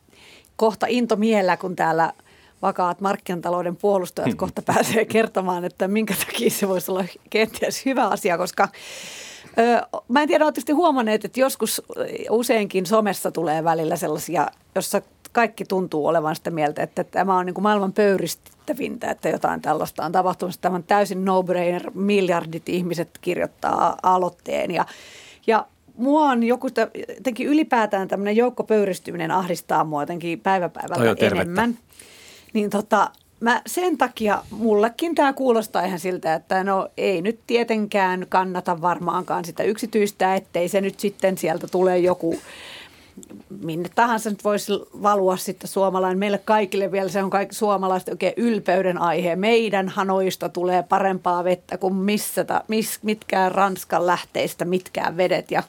kohta 0.55 0.85
intomiellä, 0.89 1.57
kun 1.57 1.75
täällä 1.75 2.13
vakaat 2.61 3.01
markkinatalouden 3.01 3.75
puolustajat 3.75 4.35
kohta 4.43 4.61
pääsee 4.61 5.05
kertomaan, 5.05 5.65
että 5.65 5.87
minkä 5.87 6.15
takia 6.25 6.49
se 6.49 6.67
voisi 6.67 6.91
olla 6.91 7.05
kenties 7.29 7.85
hyvä 7.85 8.07
asia, 8.07 8.37
koska 8.37 8.69
mä 10.07 10.21
en 10.21 10.27
tiedä, 10.27 10.45
oletteko 10.45 10.73
huomanneet, 10.75 11.25
että 11.25 11.39
joskus 11.39 11.81
useinkin 12.29 12.85
somessa 12.85 13.31
tulee 13.31 13.63
välillä 13.63 13.95
sellaisia, 13.95 14.47
jossa 14.75 15.01
kaikki 15.31 15.65
tuntuu 15.65 16.07
olevan 16.07 16.35
sitä 16.35 16.51
mieltä, 16.51 16.83
että 16.83 17.03
tämä 17.03 17.37
on 17.37 17.45
niin 17.45 17.53
kuin 17.53 17.63
maailman 17.63 17.93
pöyristyttävintä, 17.93 19.11
että 19.11 19.29
jotain 19.29 19.61
tällaista 19.61 20.05
on 20.05 20.11
tapahtunut. 20.11 20.55
Tämä 20.61 20.75
on 20.75 20.83
täysin 20.83 21.25
no-brainer, 21.25 21.91
miljardit 21.93 22.69
ihmiset 22.69 23.09
kirjoittaa 23.21 23.97
aloitteen 24.03 24.71
ja, 24.71 24.85
ja 25.47 25.65
mua 25.97 26.21
on 26.29 26.43
joku, 26.43 26.67
jotenkin 27.17 27.47
ylipäätään 27.47 28.07
tämmöinen 28.07 28.35
joukkopöyristyminen 28.35 29.31
ahdistaa 29.31 29.83
mua 29.83 30.01
jotenkin 30.01 30.39
päivä 30.39 30.69
päivältä 30.69 31.25
enemmän. 31.25 31.77
Niin 32.53 32.69
tota, 32.69 33.11
mä 33.39 33.61
sen 33.67 33.97
takia 33.97 34.43
mullekin 34.51 35.15
tämä 35.15 35.33
kuulostaa 35.33 35.85
ihan 35.85 35.99
siltä, 35.99 36.33
että 36.33 36.63
no 36.63 36.89
ei 36.97 37.21
nyt 37.21 37.39
tietenkään 37.47 38.25
kannata 38.29 38.81
varmaankaan 38.81 39.45
sitä 39.45 39.63
yksityistä, 39.63 40.35
ettei 40.35 40.69
se 40.69 40.81
nyt 40.81 40.99
sitten 40.99 41.37
sieltä 41.37 41.67
tule 41.67 41.97
joku 41.97 42.39
minne 43.61 43.89
tahansa 43.95 44.29
nyt 44.29 44.43
voisi 44.43 44.73
valua 45.03 45.37
sitten 45.37 45.67
suomalainen. 45.67 46.19
Meille 46.19 46.37
kaikille 46.45 46.91
vielä 46.91 47.09
se 47.09 47.23
on 47.23 47.29
kaikki 47.29 47.55
suomalaiset 47.55 48.09
oikein 48.09 48.33
ylpeyden 48.37 48.97
aihe. 48.97 49.35
Meidän 49.35 49.89
hanoista 49.89 50.49
tulee 50.49 50.83
parempaa 50.83 51.43
vettä 51.43 51.77
kuin 51.77 51.95
missä, 51.95 52.43
ta, 52.43 52.63
mis, 52.67 52.99
mitkään 53.03 53.51
Ranskan 53.51 54.07
lähteistä, 54.07 54.65
mitkään 54.65 55.17
vedet. 55.17 55.51
Ja, 55.51 55.63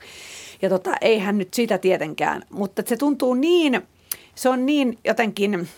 ja 0.63 0.69
tota, 0.69 0.91
eihän 1.01 1.39
nyt 1.39 1.55
sitä 1.55 1.79
tietenkään. 1.79 2.43
Mutta 2.51 2.83
se 2.87 2.97
tuntuu 2.97 3.35
niin, 3.35 3.83
se 4.35 4.49
on 4.49 4.67
niin 4.67 4.99
jotenkin, 5.05 5.69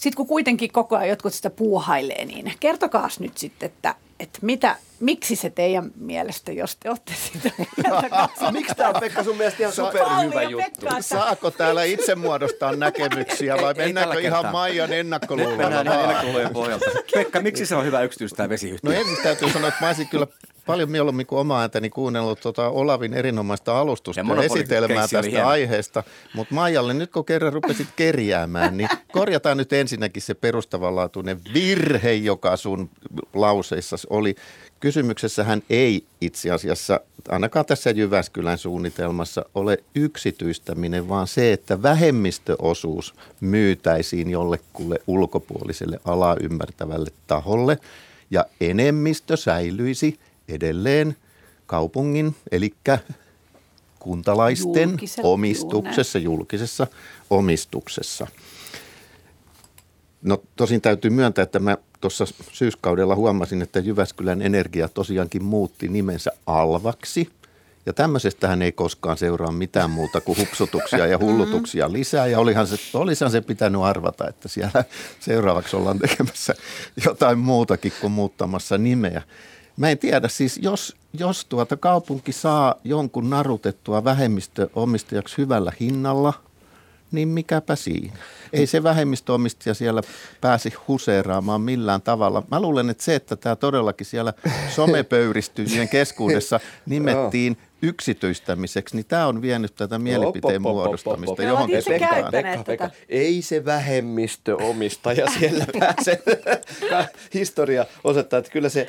sitten 0.00 0.16
kun 0.16 0.26
kuitenkin 0.26 0.72
koko 0.72 0.96
ajan 0.96 1.08
jotkut 1.08 1.34
sitä 1.34 1.50
puuhailee, 1.50 2.24
niin 2.24 2.52
kertokaas 2.60 3.20
nyt 3.20 3.38
sitten, 3.38 3.66
että, 3.66 3.94
että 4.20 4.38
mitä, 4.42 4.76
miksi 5.00 5.36
se 5.36 5.50
teidän 5.50 5.90
mielestä, 5.96 6.52
jos 6.52 6.76
te 6.76 6.88
olette 6.88 7.12
sitä. 7.32 7.50
Miksi 8.52 8.74
tämä 8.74 8.88
on 8.88 9.00
Pekka 9.00 9.24
sun 9.24 9.36
mielestä 9.36 9.62
ihan 9.62 9.72
superhyvä 9.72 10.42
juttu? 10.42 10.80
Pekka, 10.86 11.02
Saako 11.02 11.50
täällä 11.50 11.84
itse 11.84 12.14
muodostaa 12.14 12.76
näkemyksiä 12.76 13.56
vai 13.56 13.74
Ei- 13.76 13.84
mennäänkö 13.86 14.20
ihan. 14.20 14.46
Maijan 14.52 14.90
Nyt 14.90 14.98
ennakkoluulolla 14.98 15.56
mennään 15.56 15.86
ihan 15.86 15.96
vaan? 15.96 16.04
ennakkoluulojen 16.04 16.52
pohjalta. 16.52 16.84
Pekka, 17.14 17.40
miksi 17.40 17.66
se 17.66 17.76
on 17.76 17.84
hyvä 17.84 18.02
yksityistää 18.02 18.48
vesiyhtiö? 18.48 18.90
No 18.92 19.00
ensin 19.00 19.16
täytyy 19.22 19.50
sanoa, 19.50 19.68
että 19.68 19.80
mä 19.80 19.86
olisin 19.88 20.08
kyllä 20.08 20.26
paljon 20.66 20.90
mieluummin 20.90 21.26
kuin 21.26 21.38
omaa 21.38 21.60
ääntäni 21.60 21.90
kuunnellut 21.90 22.40
tuota 22.40 22.68
Olavin 22.68 23.14
erinomaista 23.14 23.78
alustusta 23.80 24.20
Ja 24.20 24.42
esitelmää 24.42 25.08
tästä 25.08 25.22
hieno. 25.30 25.48
aiheesta. 25.48 26.02
Mutta 26.34 26.54
Maijalle, 26.54 26.94
nyt 26.94 27.10
kun 27.12 27.24
kerran 27.24 27.52
rupesit 27.52 27.88
kerjäämään, 27.96 28.76
niin 28.76 28.88
korjataan 29.12 29.56
nyt 29.56 29.72
ensinnäkin 29.72 30.22
se 30.22 30.34
perustavanlaatuinen 30.34 31.40
virhe, 31.54 32.12
joka 32.12 32.56
sun 32.56 32.90
lauseissa 33.34 33.96
oli. 34.10 34.34
Kysymyksessähän 34.80 35.62
ei 35.70 36.04
itse 36.20 36.50
asiassa, 36.50 37.00
ainakaan 37.28 37.66
tässä 37.66 37.90
Jyväskylän 37.90 38.58
suunnitelmassa, 38.58 39.44
ole 39.54 39.78
yksityistäminen, 39.94 41.08
vaan 41.08 41.26
se, 41.26 41.52
että 41.52 41.82
vähemmistöosuus 41.82 43.14
myytäisiin 43.40 44.30
jollekulle 44.30 44.98
ulkopuoliselle 45.06 46.00
alaa 46.04 46.36
ymmärtävälle 46.40 47.10
taholle 47.26 47.78
ja 48.30 48.44
enemmistö 48.60 49.36
säilyisi 49.36 50.18
edelleen 50.48 51.16
kaupungin, 51.66 52.36
eli 52.52 52.74
kuntalaisten 53.98 54.88
Julkisella, 54.88 55.28
omistuksessa, 55.28 56.18
julkisessa 56.18 56.86
omistuksessa. 57.30 58.26
No 60.22 60.42
tosin 60.56 60.80
täytyy 60.80 61.10
myöntää, 61.10 61.42
että 61.42 61.58
mä 61.58 61.76
tuossa 62.00 62.24
syyskaudella 62.52 63.14
huomasin, 63.14 63.62
että 63.62 63.78
Jyväskylän 63.78 64.42
Energia 64.42 64.88
tosiaankin 64.88 65.44
muutti 65.44 65.88
nimensä 65.88 66.30
Alvaksi. 66.46 67.28
Ja 67.86 67.92
tämmöisestähän 67.92 68.62
ei 68.62 68.72
koskaan 68.72 69.16
seuraa 69.16 69.52
mitään 69.52 69.90
muuta 69.90 70.20
kuin 70.20 70.38
hupsutuksia 70.38 71.06
ja 71.06 71.18
hullutuksia 71.22 71.92
lisää. 71.92 72.26
Ja 72.26 72.38
olihan 72.38 72.66
se, 72.66 72.76
olisahan 72.94 73.32
se 73.32 73.40
pitänyt 73.40 73.82
arvata, 73.82 74.28
että 74.28 74.48
siellä 74.48 74.84
seuraavaksi 75.20 75.76
ollaan 75.76 75.98
tekemässä 75.98 76.54
jotain 77.04 77.38
muutakin 77.38 77.92
kuin 78.00 78.12
muuttamassa 78.12 78.78
nimeä. 78.78 79.22
Mä 79.76 79.90
en 79.90 79.98
tiedä, 79.98 80.28
siis 80.28 80.58
jos, 80.62 80.96
jos 81.12 81.44
tuota 81.44 81.76
kaupunki 81.76 82.32
saa 82.32 82.74
jonkun 82.84 83.30
narutettua 83.30 84.04
vähemmistöomistajaksi 84.04 85.38
hyvällä 85.38 85.72
hinnalla, 85.80 86.32
niin 87.12 87.28
mikäpä 87.28 87.76
siinä. 87.76 88.16
Ei 88.52 88.66
se 88.66 88.82
vähemmistöomistaja 88.82 89.74
siellä 89.74 90.02
pääsi 90.40 90.72
huseeraamaan 90.88 91.60
millään 91.60 92.02
tavalla. 92.02 92.42
Mä 92.50 92.60
luulen, 92.60 92.90
että 92.90 93.04
se, 93.04 93.14
että 93.14 93.36
tämä 93.36 93.56
todellakin 93.56 94.06
siellä 94.06 94.32
somepöyristyjien 94.76 95.88
keskuudessa 95.88 96.60
nimettiin 96.86 97.56
yksityistämiseksi, 97.82 98.96
niin 98.96 99.06
tämä 99.08 99.26
on 99.26 99.42
vienyt 99.42 99.74
tätä 99.74 99.98
mielipiteen 99.98 100.56
op, 100.56 100.62
muodostamista 100.62 101.42
johonkin 101.42 101.78
itse 101.78 101.90
Pekka, 101.90 102.64
Pekka, 102.66 102.90
ei 103.08 103.42
se 103.42 103.64
vähemmistöomistaja 103.64 105.26
siellä 105.38 105.64
pääse. 105.78 106.22
Historia 107.34 107.86
osoittaa, 108.04 108.38
että 108.38 108.50
kyllä 108.50 108.68
se 108.68 108.88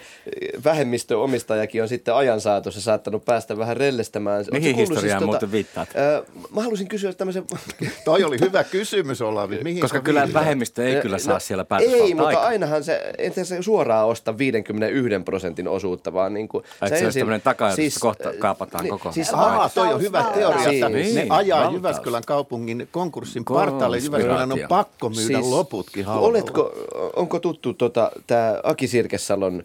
vähemmistöomistajakin 0.64 1.82
on 1.82 1.88
sitten 1.90 2.16
ajan 2.16 2.42
saatossa 2.42 2.82
saattanut 2.82 3.26
päästä 3.26 3.58
vähän 3.58 3.78
rellestämään. 3.78 4.46
Mihin 4.52 4.76
kuullut 4.76 4.90
historiaan 4.90 5.26
muuten 5.26 5.52
viittaat? 5.52 5.90
Ää, 5.96 6.22
mä 6.56 6.62
haluaisin 6.62 6.88
kysyä 6.88 7.14
tämmöisen... 7.14 7.44
Toi 8.06 8.24
oli 8.24 8.38
hyvä 8.40 8.64
kysymys, 8.64 9.22
Olavi. 9.22 9.60
Mihin 9.64 9.82
Koska 9.82 10.02
kyllä 10.02 10.24
viittaat? 10.24 10.44
vähemmistö 10.46 10.88
ei 10.88 11.02
kyllä 11.02 11.18
saa 11.18 11.34
No, 11.34 11.40
siellä 11.40 11.62
Ei, 11.62 11.66
päätösvaltaa 11.70 12.08
mutta 12.08 12.28
aikaan. 12.28 12.48
ainahan 12.48 12.84
se, 12.84 13.14
entä 13.18 13.44
se 13.44 13.62
suoraan 13.62 14.08
osta 14.08 14.38
51 14.38 15.24
prosentin 15.26 15.68
osuutta, 15.68 16.14
vaan 16.14 16.34
niin 16.34 16.48
kuin... 16.48 16.64
Ai, 16.82 16.88
että 16.88 17.00
se 17.00 17.06
olisi 17.06 17.20
tämmöinen 17.20 17.42
takajatus, 17.42 17.86
että 17.86 18.00
kohta 18.00 18.34
kaapataan 18.40 18.81
koko 18.90 19.12
Siis, 19.12 19.34
Aa, 19.34 19.70
toi 19.70 19.94
on 19.94 20.02
hyvä 20.02 20.24
teoria, 20.24 20.70
että 20.70 20.90
Niin, 20.90 21.16
ne 21.16 21.22
niin, 21.22 21.32
ajaa 21.32 21.60
valtaus. 21.60 21.76
Jyväskylän 21.76 22.24
kaupungin 22.28 22.88
konkurssin 22.92 23.46
partaalle. 23.46 23.98
Jyväskylän 23.98 24.52
on 24.52 24.60
pakko 24.70 25.10
myydä 25.10 25.38
Siis, 25.38 25.48
loputkin 25.48 26.06
halvalla. 26.06 26.28
Oletko, 26.28 26.72
onko 27.16 27.40
tuttu 27.40 27.74
tota, 27.74 28.12
tämä 28.28 28.60
Aki 28.64 28.88
Sirkesalon 28.88 29.64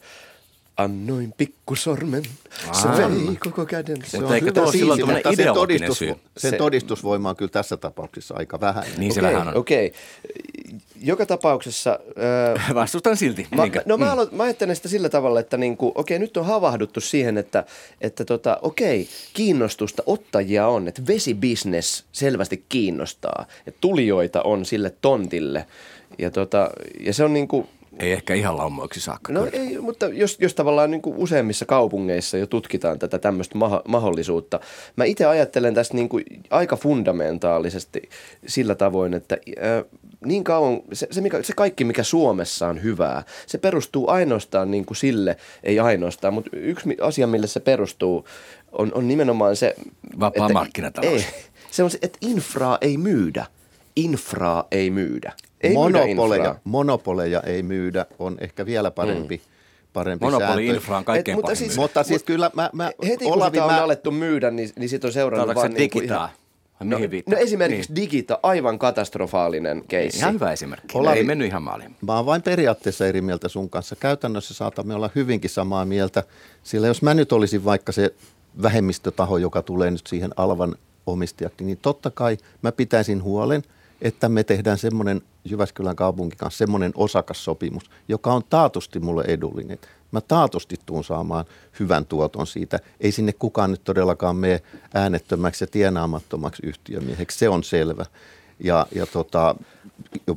Annoin 0.76 1.34
pikkusormen, 1.36 2.22
se 2.72 2.88
vei 2.88 3.36
koko 3.36 3.66
käden. 3.66 3.96
Se 4.04 4.16
Mutta 4.16 4.28
on 4.28 4.34
eikö 4.34 4.52
hyvä 4.56 4.72
silloin 4.72 5.06
mutta 5.06 5.32
sen, 5.36 5.54
todistus, 5.54 5.98
syy? 5.98 6.14
sen 6.36 6.50
Se- 6.50 6.56
todistusvoima 6.56 7.30
on 7.30 7.36
kyllä 7.36 7.50
tässä 7.50 7.76
tapauksessa 7.76 8.34
aika 8.38 8.60
vähän. 8.60 8.84
Niin 8.98 9.14
se 9.14 9.20
Okei, 9.20 9.32
vähän 9.32 9.48
on. 9.48 9.56
Okei. 9.56 9.92
Joka 11.02 11.26
tapauksessa... 11.26 11.98
Äh, 12.56 12.74
Vastustan 12.74 13.16
silti. 13.16 13.46
Mä, 13.54 13.62
no 13.86 13.96
mä, 13.96 14.12
aloit, 14.12 14.32
mä 14.32 14.42
ajattelen 14.42 14.76
sitä 14.76 14.88
sillä 14.88 15.08
tavalla, 15.08 15.40
että 15.40 15.56
niinku, 15.56 15.92
okei, 15.94 16.18
nyt 16.18 16.36
on 16.36 16.46
havahduttu 16.46 17.00
siihen, 17.00 17.38
että, 17.38 17.64
että 18.00 18.24
tota, 18.24 18.58
okei, 18.62 19.08
kiinnostusta 19.32 20.02
ottajia 20.06 20.68
on, 20.68 20.88
että 20.88 21.02
vesibisnes 21.06 22.04
selvästi 22.12 22.64
kiinnostaa 22.68 23.46
ja 23.66 23.72
tulijoita 23.80 24.42
on 24.42 24.64
sille 24.64 24.94
tontille. 25.00 25.66
Ja, 26.18 26.30
tota, 26.30 26.70
ja 27.00 27.14
se 27.14 27.24
on 27.24 27.32
niinku, 27.32 27.68
Ei 27.98 28.12
ehkä 28.12 28.34
ihan 28.34 28.56
laumoiksi 28.56 29.00
saakka. 29.00 29.32
No 29.32 29.40
kyllä. 29.40 29.64
ei, 29.64 29.78
mutta 29.78 30.06
jos, 30.06 30.36
jos 30.40 30.54
tavallaan 30.54 30.90
niin 30.90 31.02
kuin 31.02 31.16
useimmissa 31.16 31.66
kaupungeissa 31.66 32.36
jo 32.36 32.46
tutkitaan 32.46 32.98
tätä 32.98 33.18
tämmöistä 33.18 33.58
maha- 33.58 33.82
mahdollisuutta. 33.88 34.60
Mä 34.96 35.04
itse 35.04 35.26
ajattelen 35.26 35.74
tästä 35.74 35.94
niin 35.94 36.08
kuin 36.08 36.24
aika 36.50 36.76
fundamentaalisesti 36.76 38.08
sillä 38.46 38.74
tavoin, 38.74 39.14
että 39.14 39.36
äh, 39.58 39.84
niin 40.24 40.44
kauan, 40.44 40.80
se, 40.92 41.08
se, 41.10 41.20
mikä, 41.20 41.42
se 41.42 41.52
kaikki 41.56 41.84
mikä 41.84 42.02
Suomessa 42.02 42.68
on 42.68 42.82
hyvää, 42.82 43.22
se 43.46 43.58
perustuu 43.58 44.10
ainoastaan 44.10 44.70
niin 44.70 44.84
kuin 44.84 44.96
sille, 44.96 45.36
ei 45.62 45.80
ainoastaan, 45.80 46.34
mutta 46.34 46.50
yksi 46.52 46.96
asia, 47.00 47.26
mille 47.26 47.46
se 47.46 47.60
perustuu, 47.60 48.26
on, 48.72 48.92
on 48.94 49.08
nimenomaan 49.08 49.56
se... 49.56 49.74
Vapaa 50.20 50.46
että- 50.46 50.52
markkinatalous. 50.52 51.22
Ei, 51.22 51.26
se 51.70 51.82
on 51.82 51.90
se, 51.90 51.98
että 52.02 52.18
infraa 52.20 52.78
ei 52.80 52.96
myydä. 52.96 53.46
Infraa 53.96 54.68
ei 54.70 54.90
myydä. 54.90 55.32
Ei 55.60 55.72
monopoleja, 55.74 56.54
monopoleja 56.64 57.40
ei 57.40 57.62
myydä, 57.62 58.06
on 58.18 58.36
ehkä 58.40 58.66
vielä 58.66 58.90
parempi, 58.90 59.40
parempi 59.92 60.24
Monopoli 60.24 60.46
sääntö. 60.46 60.62
infra 60.62 60.96
on 60.96 61.04
kaikkein 61.04 61.34
Et, 61.34 61.36
mutta 61.36 61.54
siis- 61.54 61.70
myydä. 61.70 61.82
Mutta 61.82 62.02
siis 62.02 62.22
kyllä 62.22 62.50
mä, 62.54 62.70
mä 62.72 62.90
Heti 63.06 63.24
kun 63.24 63.34
Olavi, 63.34 63.56
sitä 63.56 63.64
on 63.64 63.72
mä, 63.72 63.82
alettu 63.84 64.10
myydä, 64.10 64.50
niin, 64.50 64.70
niin 64.78 64.88
siitä 64.88 65.06
on 65.06 65.12
seurannut 65.12 65.54
vaan 65.56 65.70
niin 65.74 65.90
kuin 65.90 66.00
digitaa? 66.02 66.24
ihan... 66.24 66.90
No, 66.90 66.98
no 67.26 67.36
esimerkiksi 67.36 67.92
niin. 67.92 67.96
digita, 68.02 68.38
aivan 68.42 68.78
katastrofaalinen 68.78 69.84
keissi. 69.88 70.18
Ihan 70.18 70.34
hyvä 70.34 70.52
esimerkki. 70.52 70.98
Olavi- 70.98 71.16
Ei 71.16 71.24
mennyt 71.24 71.48
ihan 71.48 71.62
maaliin. 71.62 71.96
Mä 72.00 72.16
oon 72.16 72.26
vain 72.26 72.42
periaatteessa 72.42 73.06
eri 73.06 73.20
mieltä 73.20 73.48
sun 73.48 73.70
kanssa. 73.70 73.96
Käytännössä 73.96 74.54
saatamme 74.54 74.94
olla 74.94 75.10
hyvinkin 75.14 75.50
samaa 75.50 75.84
mieltä, 75.84 76.22
sillä 76.62 76.86
jos 76.86 77.02
mä 77.02 77.14
nyt 77.14 77.32
olisin 77.32 77.64
vaikka 77.64 77.92
se 77.92 78.14
vähemmistötaho, 78.62 79.38
joka 79.38 79.62
tulee 79.62 79.90
nyt 79.90 80.06
siihen 80.06 80.30
Alvan 80.36 80.76
omistajaksi, 81.06 81.64
niin 81.64 81.78
totta 81.82 82.10
kai 82.10 82.36
mä 82.62 82.72
pitäisin 82.72 83.22
huolen, 83.22 83.62
että 84.00 84.28
me 84.28 84.44
tehdään 84.44 84.78
semmoinen 84.78 85.22
Jyväskylän 85.44 85.96
kaupungin 85.96 86.38
kanssa 86.38 86.58
semmoinen 86.58 86.92
osakassopimus, 86.94 87.90
joka 88.08 88.32
on 88.32 88.42
taatusti 88.50 89.00
mulle 89.00 89.24
edullinen. 89.28 89.78
Mä 90.12 90.20
taatusti 90.20 90.76
tuun 90.86 91.04
saamaan 91.04 91.44
hyvän 91.80 92.06
tuoton 92.06 92.46
siitä. 92.46 92.78
Ei 93.00 93.12
sinne 93.12 93.32
kukaan 93.32 93.70
nyt 93.70 93.84
todellakaan 93.84 94.36
mene 94.36 94.62
äänettömäksi 94.94 95.64
ja 95.64 95.68
tienaamattomaksi 95.68 96.66
yhtiömieheksi, 96.66 97.38
se 97.38 97.48
on 97.48 97.64
selvä. 97.64 98.06
Ja, 98.64 98.86
ja 98.94 99.06
tota, 99.06 99.54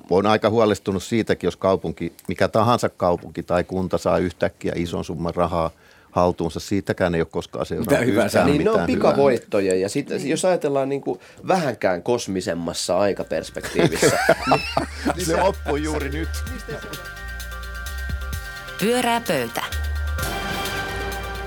on 0.09 0.25
aika 0.25 0.49
huolestunut 0.49 1.03
siitäkin, 1.03 1.47
jos 1.47 1.57
kaupunki, 1.57 2.13
mikä 2.27 2.47
tahansa 2.47 2.89
kaupunki 2.89 3.43
tai 3.43 3.63
kunta 3.63 3.97
saa 3.97 4.17
yhtäkkiä 4.17 4.73
ison 4.75 5.05
summan 5.05 5.35
rahaa 5.35 5.71
haltuunsa. 6.11 6.59
Siitäkään 6.59 7.15
ei 7.15 7.21
ole 7.21 7.27
koskaan 7.31 7.61
Mitä 7.61 7.67
seurannut 7.69 8.07
hyvää 8.07 8.25
yhtään 8.25 8.45
se 8.45 8.51
Niin 8.51 8.63
ne 8.63 8.69
on 8.69 8.75
mitään 8.75 8.89
hyvää. 8.89 9.11
pikavoittoja 9.11 9.75
ja 9.75 9.89
sit, 9.89 10.07
jos 10.23 10.45
ajatellaan 10.45 10.89
niin 10.89 11.01
kuin 11.01 11.19
vähänkään 11.47 12.03
kosmisemmassa 12.03 12.97
aikaperspektiivissä, 12.99 14.19
niin 15.15 15.25
Se 15.25 15.41
loppuu 15.41 15.75
juuri 15.75 16.09
nyt. 16.09 16.29
Pyörää 18.79 19.21
pöytä. 19.27 19.61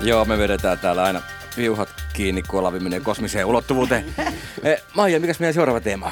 Joo, 0.01 0.25
me 0.25 0.37
vedetään 0.37 0.79
täällä 0.79 1.03
aina 1.03 1.21
piuhat 1.55 1.89
kiinni, 2.13 2.41
kun 2.43 2.59
Olavi 2.59 2.79
menee 2.79 2.99
kosmiseen 2.99 3.45
ulottuvuuteen. 3.45 4.05
Eh, 4.63 4.81
Maija, 4.95 5.19
mikäs 5.19 5.39
meidän 5.39 5.53
seuraava 5.53 5.79
teema 5.79 6.05
on? 6.05 6.11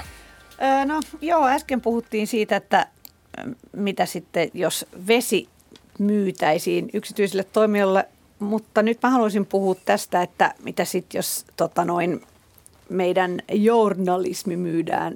Öö, 0.62 0.86
no 0.86 1.00
joo, 1.22 1.48
äsken 1.48 1.82
puhuttiin 1.82 2.28
siitä, 2.28 2.56
että 2.56 2.86
mitä 3.76 4.06
sitten, 4.06 4.50
jos 4.54 4.86
vesi 5.08 5.48
myytäisiin 6.00 6.90
yksityisille 6.94 7.44
toimijoille, 7.44 8.08
mutta 8.42 8.82
nyt 8.82 9.00
mä 9.04 9.10
haluaisin 9.10 9.46
puhua 9.46 9.76
tästä, 9.86 10.22
että 10.22 10.54
mitä 10.64 10.86
sitten, 10.86 11.20
jos 11.20 11.46
tota 11.58 11.86
noin, 11.86 12.22
meidän 12.90 13.40
journalismi 13.52 14.58
myydään 14.58 15.16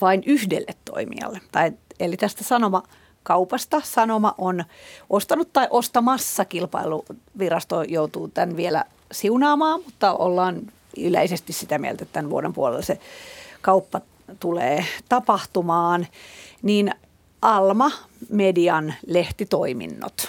vain 0.00 0.22
yhdelle 0.26 0.74
toimijalle. 0.84 1.40
Tai, 1.52 1.72
eli 2.00 2.16
tästä 2.16 2.44
sanomakaupasta 2.44 3.80
Sanoma 3.84 4.34
on 4.38 4.64
ostanut 5.10 5.52
tai 5.52 5.66
ostamassa, 5.70 6.44
kilpailuvirasto 6.44 7.82
joutuu 7.82 8.28
tämän 8.28 8.56
vielä 8.56 8.84
siunaamaan, 9.12 9.80
mutta 9.84 10.14
ollaan 10.14 10.62
yleisesti 10.98 11.52
sitä 11.52 11.78
mieltä, 11.78 12.02
että 12.02 12.12
tämän 12.12 12.30
vuoden 12.30 12.52
puolella 12.52 12.82
se 12.82 12.98
kauppa 13.62 14.00
tulee 14.40 14.84
tapahtumaan, 15.08 16.06
niin 16.62 16.90
Alma 17.42 17.90
Median 18.28 18.94
lehtitoiminnot. 19.06 20.28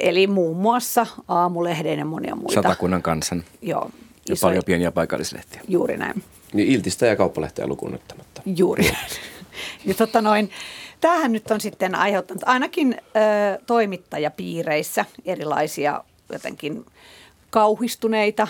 Eli 0.00 0.26
muun 0.26 0.56
muassa 0.56 1.06
Aamulehden 1.28 1.98
ja 1.98 2.04
monia 2.04 2.36
muita. 2.36 2.54
Satakunnan 2.54 3.02
kansan 3.02 3.44
Joo, 3.62 3.90
ja 4.28 4.34
isoja- 4.34 4.40
paljon 4.40 4.64
pieniä 4.66 4.92
paikallislehtiä. 4.92 5.60
Juuri 5.68 5.96
näin. 5.96 6.22
niin 6.52 6.68
Iltistä 6.68 7.06
ja 7.06 7.16
kauppalehteä 7.16 7.66
lukuun 7.66 7.94
ottamatta. 7.94 8.42
Juuri. 8.56 8.84
ja 9.86 9.94
tota 9.94 10.22
noin, 10.22 10.50
tämähän 11.00 11.32
nyt 11.32 11.50
on 11.50 11.60
sitten 11.60 11.94
aiheuttanut 11.94 12.42
ainakin 12.46 12.96
ö, 12.98 13.62
toimittajapiireissä 13.66 15.04
erilaisia 15.24 16.04
jotenkin 16.32 16.86
kauhistuneita 17.50 18.48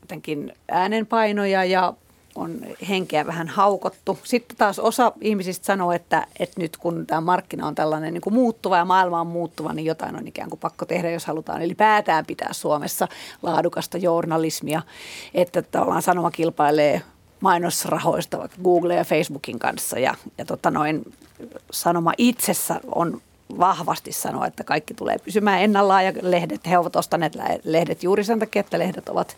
jotenkin 0.00 0.52
äänenpainoja 0.68 1.64
ja 1.64 1.94
on 2.34 2.60
henkeä 2.88 3.26
vähän 3.26 3.48
haukottu. 3.48 4.18
Sitten 4.24 4.56
taas 4.56 4.78
osa 4.78 5.12
ihmisistä 5.20 5.66
sanoo, 5.66 5.92
että, 5.92 6.26
että 6.38 6.60
nyt 6.60 6.76
kun 6.76 7.06
tämä 7.06 7.20
markkina 7.20 7.66
on 7.66 7.74
tällainen 7.74 8.14
niin 8.14 8.20
kuin 8.20 8.34
muuttuva 8.34 8.76
ja 8.76 8.84
maailma 8.84 9.20
on 9.20 9.26
muuttuva, 9.26 9.72
niin 9.72 9.84
jotain 9.84 10.16
on 10.16 10.28
ikään 10.28 10.50
kuin 10.50 10.60
pakko 10.60 10.84
tehdä, 10.84 11.10
jos 11.10 11.26
halutaan. 11.26 11.62
Eli 11.62 11.74
päätään 11.74 12.26
pitää 12.26 12.52
Suomessa 12.52 13.08
laadukasta 13.42 13.98
journalismia, 13.98 14.82
että 15.34 15.62
tavallaan 15.62 16.02
sanoma 16.02 16.30
kilpailee 16.30 17.02
mainosrahoista 17.40 18.38
vaikka 18.38 18.56
Google 18.64 18.94
ja 18.94 19.04
Facebookin 19.04 19.58
kanssa 19.58 19.98
ja, 19.98 20.14
ja 20.38 20.44
tota 20.44 20.70
noin, 20.70 21.12
sanoma 21.70 22.12
itsessä 22.18 22.80
on 22.94 23.20
vahvasti 23.58 24.12
sanoa, 24.12 24.46
että 24.46 24.64
kaikki 24.64 24.94
tulee 24.94 25.18
pysymään 25.18 25.62
ennallaan 25.62 26.04
ja 26.04 26.12
lehdet, 26.22 26.66
he 26.66 26.78
ovat 26.78 26.96
ostaneet 26.96 27.36
lehdet 27.64 28.02
juuri 28.02 28.24
sen 28.24 28.38
takia, 28.38 28.60
että 28.60 28.78
lehdet 28.78 29.08
ovat, 29.08 29.36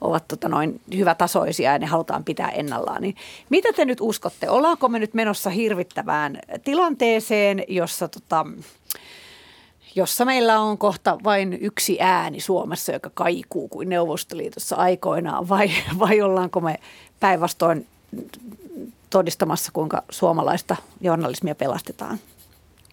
ovat 0.00 0.28
tota 0.28 0.48
noin 0.48 0.80
hyvätasoisia 0.96 1.72
ja 1.72 1.78
ne 1.78 1.86
halutaan 1.86 2.24
pitää 2.24 2.48
ennallaan. 2.48 3.02
Niin 3.02 3.16
mitä 3.50 3.72
te 3.72 3.84
nyt 3.84 3.98
uskotte? 4.00 4.50
Ollaanko 4.50 4.88
me 4.88 4.98
nyt 4.98 5.14
menossa 5.14 5.50
hirvittävään 5.50 6.38
tilanteeseen, 6.64 7.64
jossa 7.68 8.08
tota, 8.08 8.46
jossa 9.94 10.24
meillä 10.24 10.60
on 10.60 10.78
kohta 10.78 11.18
vain 11.24 11.58
yksi 11.60 11.96
ääni 12.00 12.40
Suomessa, 12.40 12.92
joka 12.92 13.10
kaikuu 13.14 13.68
kuin 13.68 13.88
Neuvostoliitossa 13.88 14.76
aikoinaan, 14.76 15.48
vai, 15.48 15.70
vai 15.98 16.20
ollaanko 16.20 16.60
me 16.60 16.80
päinvastoin 17.20 17.86
todistamassa, 19.10 19.72
kuinka 19.72 20.02
suomalaista 20.10 20.76
journalismia 21.00 21.54
pelastetaan? 21.54 22.18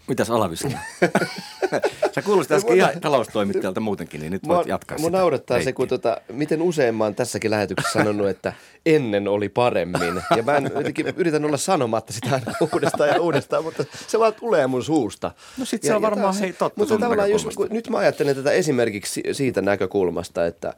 Mitäs 0.10 0.30
Alavi 0.30 0.56
Sä 2.16 2.22
kuulostit 2.22 2.58
äsken 2.58 2.76
ihan 2.76 3.02
taloustoimittajalta 3.02 3.80
muutenkin, 3.80 4.22
niin 4.22 4.32
nyt 4.32 4.48
voit 4.48 4.68
jatkaa 4.68 4.98
Mua 4.98 5.10
naurattaa 5.10 5.58
reittiä. 5.58 5.72
se, 5.72 5.74
kun 5.74 5.88
tota, 5.88 6.22
miten 6.32 6.62
usein 6.62 6.96
mä 6.96 7.04
oon 7.04 7.16
tässäkin 7.16 7.52
lähetyksessä 7.52 8.00
sanonut, 8.00 8.28
että 8.28 8.54
ennen 8.86 9.28
oli 9.28 9.50
paremmin. 9.50 10.22
Ja 10.36 10.44
mä 10.44 10.58
en, 10.58 10.72
jotenkin 10.76 11.14
yritän 11.18 11.46
olla 11.46 11.58
sanomatta 11.58 12.14
sitä 12.14 12.30
aina 12.34 12.54
uudestaan 12.74 13.10
ja 13.10 13.22
uudestaan, 13.22 13.64
mutta 13.64 13.86
se 14.08 14.20
vaan 14.20 14.34
tulee 14.34 14.68
mun 14.68 14.84
suusta. 14.84 15.32
No 15.58 15.66
sit 15.66 15.84
se 15.84 15.96
on 15.96 16.02
varmaan 16.02 16.36
hei 16.36 16.54
totta 16.54 16.80
Mutta 16.80 16.98
tavallaan 16.98 17.32
jos, 17.32 17.48
kun, 17.56 17.68
nyt 17.72 17.90
mä 17.90 17.98
ajattelen 17.98 18.36
tätä 18.36 18.52
esimerkiksi 18.52 19.24
siitä 19.32 19.62
näkökulmasta, 19.62 20.46
että 20.46 20.74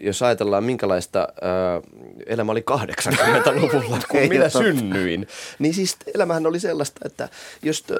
jos 0.00 0.22
ajatellaan 0.22 0.64
minkälaista 0.64 1.20
äh, 1.20 1.82
elämä 2.26 2.52
oli 2.52 2.64
80-luvulla, 2.70 3.98
kun 4.10 4.20
minä 4.28 4.48
synnyin, 4.48 5.26
niin 5.58 5.74
siis 5.74 5.96
elämähän 6.14 6.46
oli 6.46 6.60
sellaista, 6.60 7.00
että 7.04 7.28
jos 7.62 7.84
äh, 7.90 7.96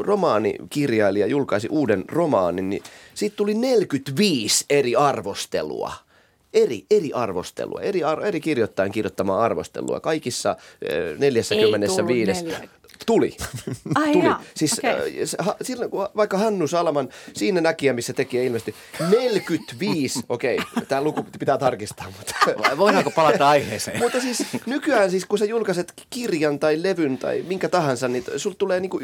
romaanikirjailija 0.00 1.26
julkaisi 1.26 1.59
uuden 1.70 2.04
romaanin, 2.08 2.70
niin 2.70 2.82
siitä 3.14 3.36
tuli 3.36 3.54
45 3.54 4.64
eri 4.70 4.96
arvostelua– 4.96 5.92
eri, 6.54 6.84
eri 6.90 7.12
arvostelua, 7.12 7.80
eri, 7.80 8.04
ar, 8.04 8.26
eri 8.26 8.40
kirjoittajan 8.40 8.92
kirjoittamaa 8.92 9.42
arvostelua. 9.42 10.00
Kaikissa 10.00 10.56
45. 11.18 12.44
Tuli. 13.06 13.36
Ai 13.94 14.12
Tuli. 14.12 14.24
Jaa, 14.24 14.42
siis 14.56 14.78
okay. 14.78 15.24
äh, 15.40 15.54
silloin, 15.62 15.90
kun 15.90 16.08
vaikka 16.16 16.38
Hannu 16.38 16.66
Salman 16.66 17.08
siinä 17.34 17.60
näkijä, 17.60 17.92
missä 17.92 18.12
tekijä 18.12 18.42
ilmeisesti 18.42 18.74
45, 19.10 20.20
okei, 20.28 20.58
okay, 20.58 20.86
tämä 20.86 21.02
luku 21.02 21.26
pitää 21.38 21.58
tarkistaa. 21.58 22.06
Mutta, 22.18 22.34
Voidaanko 22.78 23.10
palata 23.10 23.48
aiheeseen? 23.48 23.98
mutta 24.02 24.20
siis 24.20 24.46
nykyään 24.66 25.10
siis, 25.10 25.24
kun 25.24 25.38
sä 25.38 25.44
julkaiset 25.44 25.92
kirjan 26.10 26.58
tai 26.58 26.82
levyn 26.82 27.18
tai 27.18 27.44
minkä 27.48 27.68
tahansa, 27.68 28.08
niin 28.08 28.24
sulla 28.36 28.56
tulee 28.58 28.80
niinku 28.80 29.00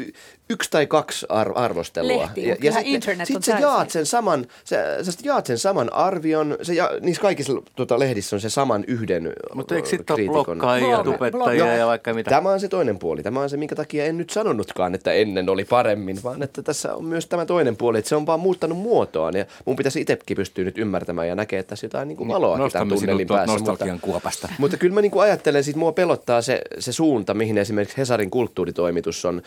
yksi 0.49 0.71
tai 0.71 0.87
kaksi 0.87 1.25
ar- 1.29 1.51
arvostelua. 1.55 2.21
Lehti, 2.21 2.47
ja, 2.47 2.55
ja 2.63 2.71
sitten 2.71 2.93
internet 2.93 3.27
sit 3.27 3.43
sä 3.43 3.59
jaat 3.59 3.89
sen 3.89 4.05
saman, 4.05 4.45
sä, 4.63 5.03
sä 5.03 5.11
jaat 5.23 5.45
sen 5.45 5.57
saman 5.57 5.93
arvion, 5.93 6.57
se 6.61 6.73
ja, 6.73 6.91
niissä 7.01 7.21
kaikissa 7.21 7.53
tuota, 7.75 7.99
lehdissä 7.99 8.35
on 8.35 8.39
se 8.39 8.49
saman 8.49 8.83
yhden 8.87 9.33
Mutta 9.53 9.75
eikö 9.75 9.89
sitten 9.89 10.13
ole 10.13 10.43
blokkaajia, 10.43 11.03
tubettajia 11.03 11.75
ja 11.75 11.87
vaikka 11.87 12.13
mitä? 12.13 12.29
Tämä 12.29 12.49
on 12.49 12.59
se 12.59 12.67
toinen 12.67 12.99
puoli. 12.99 13.23
Tämä 13.23 13.39
on 13.39 13.49
se, 13.49 13.57
minkä 13.57 13.75
takia 13.75 13.86
en 13.93 14.17
nyt 14.17 14.29
sanonutkaan, 14.29 14.95
että 14.95 15.13
ennen 15.13 15.49
oli 15.49 15.65
paremmin, 15.65 16.17
vaan 16.23 16.43
että 16.43 16.61
tässä 16.61 16.95
on 16.95 17.05
myös 17.05 17.27
tämä 17.27 17.45
toinen 17.45 17.77
puoli, 17.77 17.97
että 17.97 18.09
se 18.09 18.15
on 18.15 18.25
vaan 18.25 18.39
muuttanut 18.39 18.77
muotoaan 18.77 19.35
ja 19.35 19.45
mun 19.65 19.75
pitäisi 19.75 20.01
itsekin 20.01 20.37
pystyä 20.37 20.65
nyt 20.65 20.77
ymmärtämään 20.77 21.27
ja 21.27 21.35
näkee 21.35 21.63
tässä 21.63 21.85
jotain 21.85 22.07
niin 22.07 22.17
kuin 22.17 22.29
valoa 22.29 22.69
tämän 22.69 22.89
tunnelin 22.89 23.27
päässä. 23.27 23.59
Mutta, 23.59 23.85
kuopasta. 24.01 24.49
mutta 24.59 24.77
kyllä 24.77 24.93
mä 24.93 25.01
niin 25.01 25.11
kuin 25.11 25.23
ajattelen, 25.23 25.59
että 25.59 25.79
mua 25.79 25.91
pelottaa 25.91 26.41
se, 26.41 26.61
se 26.79 26.91
suunta, 26.91 27.33
mihin 27.33 27.57
esimerkiksi 27.57 27.97
Hesarin 27.97 28.29
kulttuuritoimitus 28.29 29.25
on, 29.25 29.41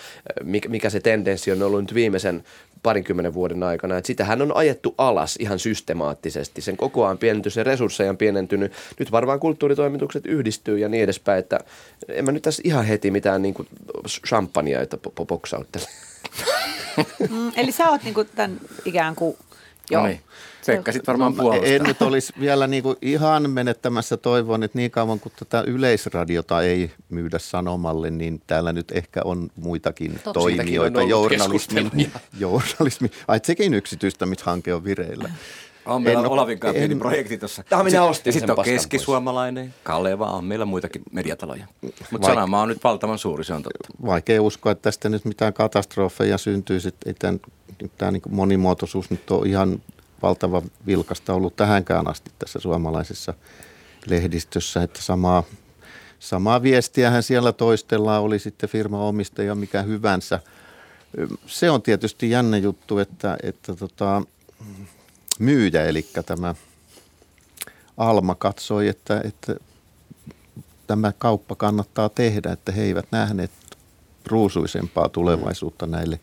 mikä 0.69 0.91
se 0.91 1.01
tendenssi 1.01 1.53
on 1.53 1.63
ollut 1.63 1.81
nyt 1.81 1.95
viimeisen 1.95 2.45
parinkymmenen 2.83 3.35
vuoden 3.35 3.63
aikana. 3.63 3.97
Että 3.97 4.07
sitähän 4.07 4.43
on 4.43 4.57
ajettu 4.57 4.95
alas 4.99 5.37
ihan 5.41 5.59
systemaattisesti. 5.59 6.61
Sen 6.61 6.77
koko 6.77 7.05
ajan 7.05 7.19
pienentynyt, 7.19 7.55
sen 7.55 7.67
resursseja 7.67 8.11
on 8.11 8.17
pienentynyt. 8.17 8.73
Nyt 8.99 9.13
varmaan 9.13 9.41
kulttuuritoimitukset 9.41 10.27
yhdistyy 10.27 10.79
ja 10.79 10.89
niin 10.89 11.05
edespäin, 11.05 11.39
että 11.39 11.61
en 12.09 12.25
mä 12.25 12.33
nyt 12.33 12.43
tässä 12.43 12.63
ihan 12.65 12.85
heti 12.85 13.11
mitään 13.11 13.43
niin 13.43 13.55
kuin 13.55 13.69
champagnea, 14.31 14.81
että 14.81 14.97
poksauttele. 15.29 15.87
Mm, 17.31 17.53
eli 17.57 17.73
sä 17.73 17.91
oot 17.91 18.03
niinku 18.03 18.25
tämän 18.25 18.61
ikään 18.85 19.15
kuin... 19.15 19.37
Joo. 19.91 20.03
No 20.03 20.09
niin. 20.09 20.21
Sekka 20.63 20.93
sitten 20.93 21.13
varmaan 21.13 21.33
no, 21.33 21.43
puolustaa. 21.43 21.69
En 21.69 21.83
nyt 21.83 22.03
olisi 22.03 22.33
vielä 22.41 22.67
niinku 22.67 22.97
ihan 23.03 23.51
menettämässä 23.51 24.17
toivon, 24.17 24.63
että 24.63 24.79
niin 24.79 24.91
kauan 24.91 25.21
kuin 25.21 25.33
tätä 25.39 25.65
yleisradiota 25.67 26.63
ei 26.63 26.91
myydä 27.09 27.39
sanomalle, 27.39 28.11
niin 28.11 28.43
täällä 28.47 28.73
nyt 28.73 28.93
ehkä 28.93 29.21
on 29.25 29.51
muitakin 29.57 30.13
Totta. 30.13 30.33
toimijoita. 30.33 31.03
Journalismi, 31.03 31.91
journalismi, 32.39 33.11
ai 33.29 33.41
sekin 33.43 33.75
yksityistämishanke 33.75 34.75
on 34.75 34.85
vireillä. 34.85 35.31
On 35.87 36.03
meillä 36.03 36.25
en, 36.25 36.31
Olavin 36.31 36.59
kanssa 36.59 36.79
pieni 36.79 36.95
projekti 36.95 37.39
tuossa. 37.39 37.63
Tämä 37.69 37.83
minä 37.83 38.05
ostin 38.05 38.33
Sitten 38.33 38.59
on 38.59 38.65
keskisuomalainen, 38.65 39.75
Kaleva, 39.83 40.27
on 40.27 40.45
meillä 40.45 40.65
muitakin 40.65 41.03
mediataloja. 41.13 41.67
Mutta 42.11 42.27
sanama 42.27 42.61
on 42.61 42.69
nyt 42.69 42.85
valtavan 42.85 43.19
suuri, 43.19 43.45
se 43.45 43.55
on 43.55 43.63
totta. 43.63 43.89
Vaikea 44.07 44.43
uskoa, 44.43 44.73
että 44.73 44.83
tästä 44.83 45.09
nyt 45.09 45.25
mitään 45.25 45.53
katastrofeja 45.53 46.37
tämän, 47.19 47.41
tämä 47.99 48.11
niin 48.11 48.23
monimuotoisuus 48.31 49.11
nyt 49.11 49.31
on 49.31 49.47
ihan 49.47 49.83
valtava 50.23 50.63
vilkasta 50.87 51.35
ollut 51.35 51.57
tähänkään 51.57 52.09
asti 52.09 52.31
tässä 52.39 52.59
suomalaisessa 52.59 53.35
lehdistössä, 54.07 54.83
että 54.83 55.03
samaa, 55.03 55.43
samaa 56.19 56.63
viestiähän 56.63 57.23
siellä 57.23 57.53
toistellaan, 57.53 58.23
oli 58.23 58.39
sitten 58.39 58.69
firma 58.69 59.09
omistaja 59.09 59.55
mikä 59.55 59.83
hyvänsä. 59.83 60.41
Se 61.47 61.71
on 61.71 61.83
tietysti 61.83 62.31
jännä 62.31 62.57
juttu, 62.57 62.99
että, 62.99 63.37
että 63.43 63.75
tota, 63.75 64.23
myyjä, 65.41 65.85
eli 65.85 66.07
tämä 66.27 66.55
Alma 67.97 68.35
katsoi, 68.35 68.89
että, 68.89 69.21
että 69.25 69.55
tämä 70.87 71.13
kauppa 71.19 71.55
kannattaa 71.55 72.09
tehdä, 72.09 72.53
että 72.53 72.73
he 72.73 72.83
eivät 72.83 73.07
nähneet 73.11 73.51
ruusuisempaa 74.27 75.09
tulevaisuutta 75.09 75.87
näille 75.87 76.21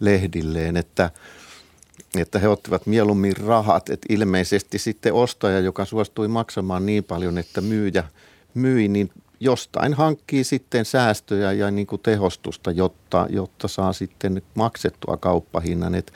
lehdilleen, 0.00 0.76
että, 0.76 1.10
että 2.18 2.38
he 2.38 2.48
ottivat 2.48 2.86
mieluummin 2.86 3.36
rahat, 3.36 3.90
että 3.90 4.06
ilmeisesti 4.08 4.78
sitten 4.78 5.14
ostaja, 5.14 5.60
joka 5.60 5.84
suostui 5.84 6.28
maksamaan 6.28 6.86
niin 6.86 7.04
paljon, 7.04 7.38
että 7.38 7.60
myyjä 7.60 8.04
myi, 8.54 8.88
niin 8.88 9.10
jostain 9.40 9.94
hankkii 9.94 10.44
sitten 10.44 10.84
säästöjä 10.84 11.52
ja 11.52 11.70
niin 11.70 11.86
kuin 11.86 12.02
tehostusta, 12.02 12.70
jotta, 12.70 13.26
jotta 13.30 13.68
saa 13.68 13.92
sitten 13.92 14.42
maksettua 14.54 15.16
kauppahinnan. 15.16 15.94
Et, 15.94 16.12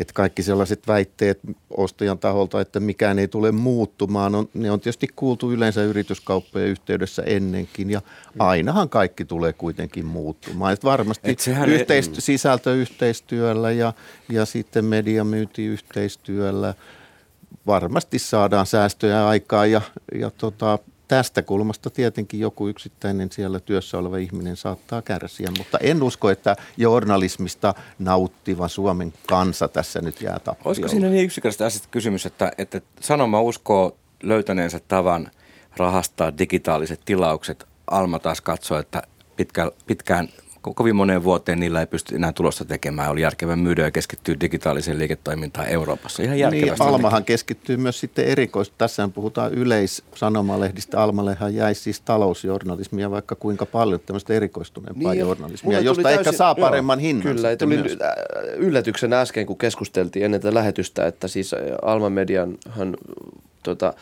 et 0.00 0.12
kaikki 0.12 0.42
sellaiset 0.42 0.88
väitteet 0.88 1.40
ostajan 1.70 2.18
taholta, 2.18 2.60
että 2.60 2.80
mikään 2.80 3.18
ei 3.18 3.28
tule 3.28 3.52
muuttumaan, 3.52 4.34
on, 4.34 4.48
ne 4.54 4.70
on 4.70 4.80
tietysti 4.80 5.08
kuultu 5.16 5.52
yleensä 5.52 5.82
yrityskauppojen 5.82 6.68
yhteydessä 6.68 7.22
ennenkin 7.22 7.90
ja 7.90 8.02
ainahan 8.38 8.88
kaikki 8.88 9.24
tulee 9.24 9.52
kuitenkin 9.52 10.06
muuttumaan. 10.06 10.72
Et 10.72 10.84
varmasti 10.84 11.30
Et 11.30 11.40
yhteist- 11.66 12.14
ei... 12.14 12.20
sisältöyhteistyöllä 12.20 13.70
ja, 13.70 13.92
ja 14.28 14.44
sitten 14.44 14.84
mediamyyntiyhteistyöllä 14.84 16.74
varmasti 17.66 18.18
saadaan 18.18 18.66
säästöjä 18.66 19.28
aikaa 19.28 19.66
ja, 19.66 19.80
ja 20.14 20.30
tota, 20.30 20.78
tästä 21.16 21.42
kulmasta 21.42 21.90
tietenkin 21.90 22.40
joku 22.40 22.68
yksittäinen 22.68 23.32
siellä 23.32 23.60
työssä 23.60 23.98
oleva 23.98 24.16
ihminen 24.16 24.56
saattaa 24.56 25.02
kärsiä, 25.02 25.48
mutta 25.58 25.78
en 25.78 26.02
usko, 26.02 26.30
että 26.30 26.56
journalismista 26.76 27.74
nauttiva 27.98 28.68
Suomen 28.68 29.12
kansa 29.28 29.68
tässä 29.68 30.00
nyt 30.00 30.20
jää 30.20 30.38
tappioon. 30.38 30.66
Olisiko 30.66 30.88
siinä 30.88 31.08
niin 31.08 31.24
yksinkertaisesti 31.24 31.88
kysymys, 31.90 32.26
että, 32.26 32.52
että 32.58 32.80
sanoma 33.00 33.42
uskoo 33.42 33.96
löytäneensä 34.22 34.80
tavan 34.88 35.30
rahastaa 35.76 36.38
digitaaliset 36.38 37.00
tilaukset. 37.04 37.66
Alma 37.86 38.18
taas 38.18 38.40
katsoo, 38.40 38.78
että 38.78 39.02
pitkään, 39.36 39.70
pitkään 39.86 40.28
kovin 40.62 40.96
moneen 40.96 41.24
vuoteen 41.24 41.60
niillä 41.60 41.80
ei 41.80 41.86
pysty 41.86 42.14
enää 42.14 42.32
tulosta 42.32 42.64
tekemään. 42.64 43.10
Oli 43.10 43.20
järkevää 43.20 43.56
myydä 43.56 43.82
ja 43.82 43.90
keskittyä 43.90 44.36
digitaaliseen 44.40 44.98
liiketoimintaan 44.98 45.68
Euroopassa. 45.68 46.22
Ihan 46.22 46.52
niin, 46.52 46.72
Almahan 46.78 47.24
keskittyy 47.24 47.76
myös 47.76 48.00
sitten 48.00 48.24
erikoista. 48.24 48.74
Tässä 48.78 49.08
puhutaan 49.14 49.54
yleissanomalehistä. 49.54 51.02
Almallehan 51.02 51.54
jäi 51.54 51.74
siis 51.74 52.00
talousjournalismia 52.00 53.10
vaikka 53.10 53.34
kuinka 53.34 53.66
paljon 53.66 54.00
tämmöistä 54.00 54.34
erikoistuneempaa 54.34 55.12
niin, 55.12 55.20
journalismia, 55.20 55.80
josta 55.80 56.02
täysin, 56.02 56.20
ehkä 56.20 56.32
saa 56.32 56.54
paremman 56.54 57.00
joo, 57.00 57.06
hinnan. 57.06 57.22
Kyllä, 57.34 57.56
tuli 57.56 57.76
myös. 57.76 57.98
yllätyksenä 58.56 59.20
äsken, 59.20 59.46
kun 59.46 59.58
keskusteltiin 59.58 60.24
ennen 60.24 60.40
tätä 60.40 60.54
lähetystä, 60.54 61.06
että 61.06 61.28
siis 61.28 61.54
Alman 61.82 62.12
medianhan 62.12 62.96
tota, 63.62 63.94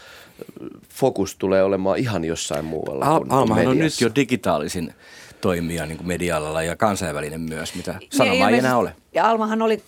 fokus 0.89 1.37
tulee 1.37 1.63
olemaan 1.63 1.99
ihan 1.99 2.25
jossain 2.25 2.65
muualla 2.65 3.05
Al- 3.05 3.25
Almahan 3.29 3.67
on 3.67 3.79
nyt 3.79 4.01
jo 4.01 4.11
digitaalisin 4.15 4.95
toimia 5.41 5.87
niin 5.87 6.07
medialalla 6.07 6.63
ja 6.63 6.77
kansainvälinen 6.77 7.41
myös, 7.41 7.75
mitä 7.75 7.95
sanoma 8.11 8.49
ei 8.51 8.59
enää 8.59 8.77
ole. 8.77 8.95
Ja 9.15 9.31
Almahan 9.31 9.63
oli 9.63 9.83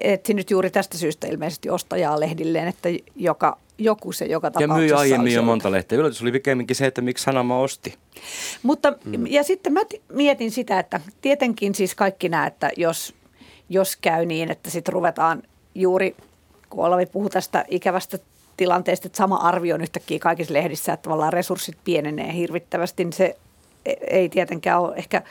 etsinyt 0.00 0.50
juuri 0.50 0.70
tästä 0.70 0.98
syystä 0.98 1.26
ilmeisesti 1.26 1.70
ostajaa 1.70 2.20
lehdilleen, 2.20 2.68
että 2.68 2.88
joka, 3.16 3.58
joku 3.78 4.12
se 4.12 4.24
joka 4.24 4.50
tapauksessa 4.50 4.74
Ja 4.74 4.80
myi 4.80 4.92
aiemmin 4.92 5.32
jo 5.32 5.42
monta 5.42 5.70
lehteä. 5.70 5.98
Yllätys 5.98 6.22
oli 6.22 6.32
pikemminkin 6.32 6.76
se, 6.76 6.86
että 6.86 7.00
miksi 7.00 7.24
sanoma 7.24 7.58
osti. 7.58 7.94
Mutta, 8.62 8.92
mm. 9.04 9.26
ja 9.26 9.42
sitten 9.42 9.72
mä 9.72 9.80
mietin 10.12 10.50
sitä, 10.50 10.78
että 10.78 11.00
tietenkin 11.20 11.74
siis 11.74 11.94
kaikki 11.94 12.28
nämä, 12.28 12.46
että 12.46 12.70
jos 12.76 13.14
jos 13.70 13.96
käy 13.96 14.26
niin, 14.26 14.50
että 14.50 14.70
sitten 14.70 14.92
ruvetaan 14.92 15.42
juuri, 15.74 16.16
kun 16.70 16.84
Olavi 16.84 17.06
puhui 17.06 17.30
tästä 17.30 17.64
ikävästä 17.68 18.18
tilanteesta, 18.56 19.06
että 19.06 19.16
sama 19.16 19.36
arvio 19.36 19.74
on 19.74 19.80
yhtäkkiä 19.80 20.18
kaikissa 20.18 20.54
lehdissä, 20.54 20.92
että 20.92 21.02
tavallaan 21.02 21.32
resurssit 21.32 21.76
pienenee 21.84 22.34
hirvittävästi, 22.34 23.04
niin 23.04 23.12
se 23.12 23.36
ei 24.10 24.28
tietenkään 24.28 24.80
ole 24.80 24.96
ehkä 24.96 25.22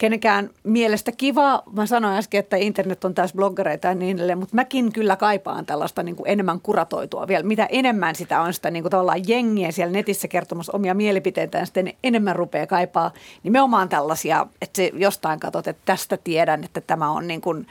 kenenkään 0.00 0.50
mielestä 0.64 1.12
kiva. 1.12 1.62
Mä 1.72 1.86
sanoin 1.86 2.16
äsken, 2.16 2.38
että 2.38 2.56
internet 2.56 3.04
on 3.04 3.14
täys 3.14 3.34
bloggereita 3.34 3.88
ja 3.88 3.94
niin 3.94 4.16
edelleen, 4.16 4.38
mutta 4.38 4.54
mäkin 4.54 4.92
kyllä 4.92 5.16
kaipaan 5.16 5.66
tällaista 5.66 6.02
niin 6.02 6.16
kuin 6.16 6.30
enemmän 6.30 6.60
kuratoitua 6.60 7.28
vielä. 7.28 7.42
Mitä 7.42 7.66
enemmän 7.70 8.14
sitä 8.14 8.40
on 8.40 8.54
sitä 8.54 8.70
niin 8.70 8.82
kuin 8.82 8.90
tavallaan 8.90 9.28
jengiä 9.28 9.70
siellä 9.70 9.92
netissä 9.92 10.28
kertomassa 10.28 10.72
omia 10.72 10.94
mielipiteitään, 10.94 11.66
sitten 11.66 11.92
enemmän 12.04 12.36
rupeaa 12.36 12.66
kaipaa 12.66 13.10
nimenomaan 13.42 13.88
tällaisia, 13.88 14.46
että 14.62 14.76
se 14.76 14.90
jostain 14.94 15.40
katsot, 15.40 15.68
että 15.68 15.82
tästä 15.84 16.16
tiedän, 16.16 16.64
että 16.64 16.80
tämä 16.80 17.10
on 17.10 17.28
niin 17.28 17.40
kuin 17.40 17.66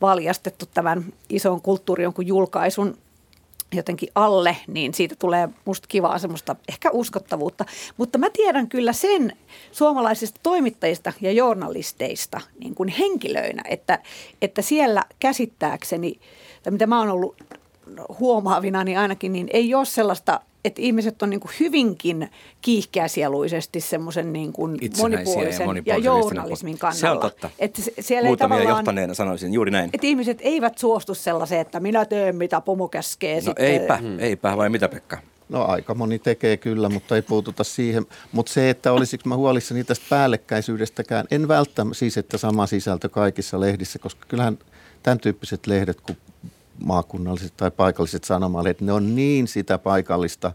valjastettu 0.00 0.66
tämän 0.74 1.04
ison 1.28 1.60
kulttuuri 1.60 2.02
jonkun 2.02 2.26
julkaisun 2.26 2.96
jotenkin 3.72 4.08
alle, 4.14 4.56
niin 4.66 4.94
siitä 4.94 5.16
tulee 5.18 5.48
musta 5.64 5.88
kivaa 5.88 6.18
semmoista 6.18 6.56
ehkä 6.68 6.90
uskottavuutta. 6.90 7.64
Mutta 7.96 8.18
mä 8.18 8.30
tiedän 8.30 8.68
kyllä 8.68 8.92
sen 8.92 9.36
suomalaisista 9.72 10.40
toimittajista 10.42 11.12
ja 11.20 11.32
journalisteista 11.32 12.40
niin 12.58 12.74
kuin 12.74 12.88
henkilöinä, 12.88 13.62
että, 13.68 13.98
että 14.42 14.62
siellä 14.62 15.02
käsittääkseni, 15.20 16.20
tai 16.62 16.70
mitä 16.70 16.86
mä 16.86 16.98
oon 16.98 17.10
ollut 17.10 17.36
huomaavina, 18.20 18.84
niin 18.84 18.98
ainakin 18.98 19.32
niin 19.32 19.48
ei 19.52 19.74
ole 19.74 19.84
sellaista 19.84 20.40
että 20.64 20.82
ihmiset 20.82 21.22
on 21.22 21.30
niin 21.30 21.40
kuin 21.40 21.52
hyvinkin 21.60 22.30
kiihkeäsieluisesti 22.62 23.80
semmoisen 23.80 24.32
niin 24.32 24.52
kuin 24.52 24.78
monipuolisen 24.98 25.68
ja, 25.76 25.82
ja 25.86 25.96
journalismin 25.96 26.78
kannalla. 26.78 27.00
Se 27.00 27.10
on 27.10 27.18
totta. 27.18 27.50
Että 27.58 27.82
siellä 28.00 28.28
Muutamia 28.28 28.58
ei 28.58 28.68
johtaneena 28.68 29.14
sanoisin 29.14 29.52
juuri 29.52 29.70
näin. 29.70 29.90
Että 29.92 30.06
ihmiset 30.06 30.38
eivät 30.40 30.78
suostu 30.78 31.14
sellaiseen, 31.14 31.60
että 31.60 31.80
minä 31.80 32.04
teen 32.04 32.36
mitä 32.36 32.60
pomo 32.60 32.88
käskee. 32.88 33.34
No 33.34 33.40
sitten. 33.40 33.66
eipä, 33.66 33.96
hmm. 33.96 34.18
eipä, 34.18 34.56
vai 34.56 34.70
mitä 34.70 34.88
Pekka? 34.88 35.18
No 35.48 35.64
aika 35.64 35.94
moni 35.94 36.18
tekee 36.18 36.56
kyllä, 36.56 36.88
mutta 36.88 37.16
ei 37.16 37.22
puututa 37.22 37.64
siihen. 37.64 38.06
Mutta 38.32 38.52
se, 38.52 38.70
että 38.70 38.92
olisiko 38.92 39.28
mä 39.28 39.36
huolissani 39.36 39.84
tästä 39.84 40.06
päällekkäisyydestäkään, 40.10 41.26
en 41.30 41.48
välttämättä 41.48 41.98
siis, 41.98 42.18
että 42.18 42.38
sama 42.38 42.66
sisältö 42.66 43.08
kaikissa 43.08 43.60
lehdissä, 43.60 43.98
koska 43.98 44.26
kyllähän 44.28 44.58
tämän 45.02 45.18
tyyppiset 45.18 45.66
lehdet 45.66 46.00
kuin 46.00 46.18
maakunnalliset 46.84 47.56
tai 47.56 47.70
paikalliset 47.70 48.24
sanomalehdet, 48.24 48.80
ne 48.80 48.92
on 48.92 49.16
niin 49.16 49.48
sitä 49.48 49.78
paikallista 49.78 50.52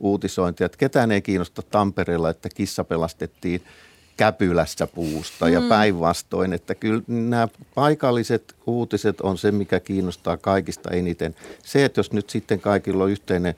uutisointia, 0.00 0.66
että 0.66 0.78
ketään 0.78 1.12
ei 1.12 1.22
kiinnosta 1.22 1.62
Tampereella, 1.62 2.30
että 2.30 2.48
kissa 2.54 2.84
pelastettiin 2.84 3.62
käpylässä 4.16 4.86
puusta 4.86 5.48
ja 5.48 5.60
mm. 5.60 5.68
päinvastoin, 5.68 6.52
että 6.52 6.74
kyllä 6.74 7.02
nämä 7.06 7.48
paikalliset 7.74 8.54
uutiset 8.66 9.20
on 9.20 9.38
se, 9.38 9.52
mikä 9.52 9.80
kiinnostaa 9.80 10.36
kaikista 10.36 10.90
eniten. 10.90 11.34
Se, 11.62 11.84
että 11.84 11.98
jos 11.98 12.12
nyt 12.12 12.30
sitten 12.30 12.60
kaikilla 12.60 13.04
on 13.04 13.10
yhteinen 13.10 13.54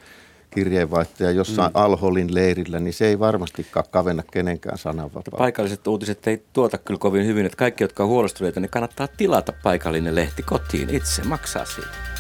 kirjeenvaihtaja 0.51 1.31
jossain 1.31 1.73
mm. 1.73 1.81
Alholin 1.81 2.35
leirillä, 2.35 2.81
niin 2.81 2.95
se 2.95 3.07
ei 3.07 3.19
varmastikaan 3.19 3.85
kavenna 3.91 4.23
kenenkään 4.33 4.79
sananvapautta. 4.79 5.31
Paikalliset 5.31 5.87
uutiset 5.87 6.27
ei 6.27 6.43
tuota 6.53 6.79
kyllä 6.79 6.99
kovin 6.99 7.27
hyvin, 7.27 7.47
että 7.47 7.57
kaikki, 7.57 7.85
jotka 7.85 8.03
on 8.03 8.09
huolestuneita, 8.09 8.61
niin 8.61 8.71
kannattaa 8.71 9.09
tilata 9.09 9.53
paikallinen 9.63 10.15
lehti 10.15 10.43
kotiin 10.43 10.91
itse, 10.91 11.25
maksaa 11.25 11.65
siitä. 11.65 12.12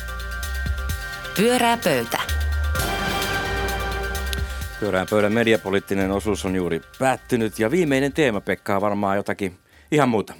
Pyörää 1.37 1.79
pöytä. 1.85 2.18
Pyörään 4.81 5.07
pöydän 5.11 5.33
mediapoliittinen 5.33 6.11
osuus 6.11 6.45
on 6.45 6.57
juuri 6.57 6.81
päättynyt 6.99 7.59
ja 7.59 7.71
viimeinen 7.71 8.12
teema, 8.12 8.40
Pekka, 8.40 8.77
on 8.77 8.83
varmaan 8.83 9.16
jotakin 9.16 9.57
ihan 9.92 10.09
muuta. 10.09 10.35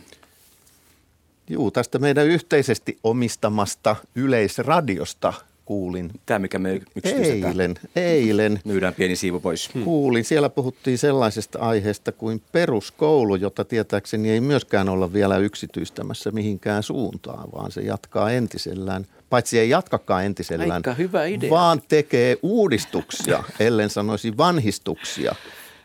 Juu, 1.48 1.70
tästä 1.70 1.98
meidän 1.98 2.26
yhteisesti 2.26 2.98
omistamasta 3.05 3.96
yleisradiosta 4.14 5.33
kuulin. 5.64 6.11
Tämä, 6.26 6.38
mikä 6.38 6.59
me 6.59 6.81
Eilen, 7.05 7.74
eilen. 7.96 8.61
Myydään 8.64 8.94
pieni 8.94 9.16
siivu 9.16 9.40
pois. 9.40 9.74
Hmm. 9.74 9.85
Kuulin. 9.85 10.24
Siellä 10.24 10.48
puhuttiin 10.48 10.98
sellaisesta 10.98 11.59
aiheesta 11.59 12.12
kuin 12.12 12.42
peruskoulu, 12.52 13.37
jota 13.37 13.64
tietääkseni 13.64 14.31
ei 14.31 14.40
myöskään 14.40 14.88
olla 14.88 15.12
vielä 15.12 15.37
yksityistämässä 15.37 16.31
mihinkään 16.31 16.83
suuntaan, 16.83 17.52
vaan 17.52 17.72
se 17.72 17.81
jatkaa 17.81 18.31
entisellään. 18.31 19.07
Paitsi 19.33 19.59
ei 19.59 19.71
jatkakaan 19.71 20.25
entisellään, 20.25 20.73
Aika 20.73 20.95
hyvä 20.95 21.25
idea. 21.25 21.51
vaan 21.51 21.83
tekee 21.88 22.37
uudistuksia, 22.42 23.45
ellen 23.61 23.90
sanoisi 23.90 24.37
vanhistuksia. 24.37 25.35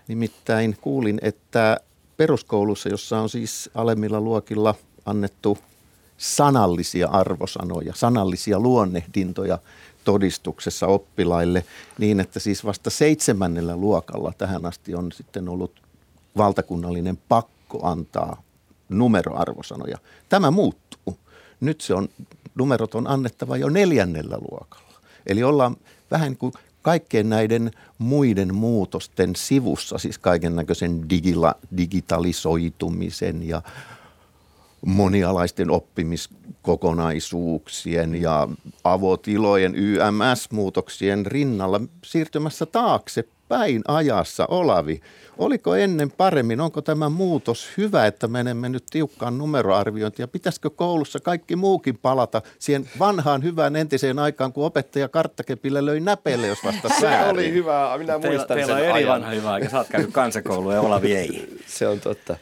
Nimittäin 0.07 0.77
kuulin, 0.81 1.19
että 1.21 1.77
peruskoulussa, 2.17 2.89
jossa 2.89 3.19
on 3.19 3.29
siis 3.29 3.69
alemmilla 3.75 4.21
luokilla 4.21 4.75
annettu 5.05 5.57
sanallisia 6.17 7.07
arvosanoja, 7.07 7.93
sanallisia 7.95 8.59
luonnehdintoja 8.59 9.59
todistuksessa 10.03 10.87
oppilaille 10.87 11.65
niin, 11.97 12.19
että 12.19 12.39
siis 12.39 12.65
vasta 12.65 12.89
seitsemännellä 12.89 13.75
luokalla 13.75 14.33
tähän 14.37 14.65
asti 14.65 14.95
on 14.95 15.11
sitten 15.11 15.49
ollut 15.49 15.81
valtakunnallinen 16.37 17.17
pakko 17.29 17.87
antaa 17.87 18.43
numeroarvosanoja. 18.89 19.97
Tämä 20.29 20.51
muuttuu. 20.51 21.17
Nyt 21.59 21.81
se 21.81 21.93
on, 21.93 22.09
numerot 22.57 22.95
on 22.95 23.07
annettava 23.07 23.57
jo 23.57 23.69
neljännellä 23.69 24.37
luokalla. 24.49 25.01
Eli 25.27 25.43
ollaan 25.43 25.75
vähän 26.11 26.37
kuin 26.37 26.53
kaikkien 26.81 27.29
näiden 27.29 27.71
muiden 27.97 28.55
muutosten 28.55 29.35
sivussa, 29.35 29.97
siis 29.97 30.19
kaiken 30.19 30.55
näköisen 30.55 31.01
digitalisoitumisen 31.77 33.47
ja 33.47 33.61
monialaisten 34.85 35.71
oppimiskokonaisuuksien 35.71 38.21
ja 38.21 38.47
avotilojen 38.83 39.75
YMS-muutoksien 39.75 41.25
rinnalla 41.25 41.81
siirtymässä 42.03 42.65
taakse 42.65 43.27
päin 43.47 43.81
ajassa, 43.87 44.45
Olavi. 44.49 45.01
Oliko 45.37 45.75
ennen 45.75 46.11
paremmin? 46.11 46.61
Onko 46.61 46.81
tämä 46.81 47.09
muutos 47.09 47.69
hyvä, 47.77 48.05
että 48.05 48.27
menemme 48.27 48.69
nyt 48.69 48.83
tiukkaan 48.89 49.37
numeroarviointiin? 49.37 50.23
Ja 50.23 50.27
pitäisikö 50.27 50.69
koulussa 50.69 51.19
kaikki 51.19 51.55
muukin 51.55 51.97
palata 51.97 52.41
siihen 52.59 52.89
vanhaan 52.99 53.43
hyvään 53.43 53.75
entiseen 53.75 54.19
aikaan, 54.19 54.53
kun 54.53 54.65
opettaja 54.65 55.09
karttakepillä 55.09 55.85
löi 55.85 55.99
näpeille, 55.99 56.47
jos 56.47 56.63
vasta 56.63 56.89
Se 56.99 57.07
oli 57.29 57.51
hyvä, 57.51 57.97
minä 57.97 58.19
Teillä, 58.19 58.37
muistan 58.37 58.57
teillä 58.57 58.73
on 58.73 58.79
sen 58.79 58.89
eri 58.89 58.97
ajan. 58.97 59.09
vanha 59.09 59.31
hyvä 59.31 59.51
aika. 59.51 59.69
Sä 59.69 59.77
oot 59.77 59.87
käynyt 59.87 60.11
kansakoulua 60.13 60.73
ja 60.73 60.81
Olavi 60.81 61.15
ei. 61.15 61.59
Se 61.65 61.87
on 61.87 61.99
totta. 61.99 62.35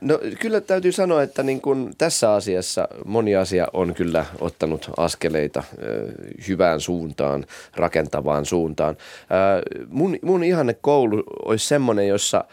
No 0.00 0.18
kyllä 0.40 0.60
täytyy 0.60 0.92
sanoa, 0.92 1.22
että 1.22 1.42
niin 1.42 1.60
kuin 1.60 1.94
tässä 1.98 2.32
asiassa 2.32 2.88
moni 3.04 3.36
asia 3.36 3.68
on 3.72 3.94
kyllä 3.94 4.26
ottanut 4.40 4.90
askeleita 4.96 5.64
ö, 5.82 6.12
hyvään 6.48 6.80
suuntaan, 6.80 7.46
rakentavaan 7.76 8.44
suuntaan. 8.44 8.96
Ö, 8.96 9.86
mun, 9.88 10.18
mun 10.22 10.44
ihanne 10.44 10.74
koulu 10.74 11.22
olisi 11.44 11.66
semmoinen, 11.66 12.08
jossa 12.08 12.44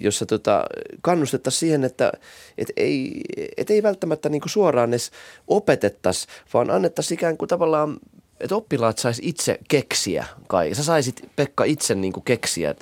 jossa 0.00 0.26
tota, 0.26 0.64
kannustettaisiin 1.02 1.60
siihen, 1.60 1.84
että 1.84 2.12
et 2.58 2.72
ei, 2.76 3.20
et 3.56 3.70
ei 3.70 3.82
välttämättä 3.82 4.28
niinku 4.28 4.48
suoraan 4.48 4.90
edes 4.90 5.10
opetettaisi, 5.48 6.26
vaan 6.54 6.70
annettaisiin 6.70 7.18
ikään 7.18 7.36
kuin 7.36 7.48
tavallaan 7.48 7.98
että 8.42 8.56
oppilaat 8.56 8.98
sais 8.98 9.20
itse 9.22 9.58
keksiä 9.68 10.24
kai. 10.48 10.74
Sä 10.74 10.84
saisit, 10.84 11.30
Pekka, 11.36 11.64
itse 11.64 11.94
niin 11.94 12.12
kuin 12.12 12.24
keksiä 12.24 12.70
äh, 12.70 12.76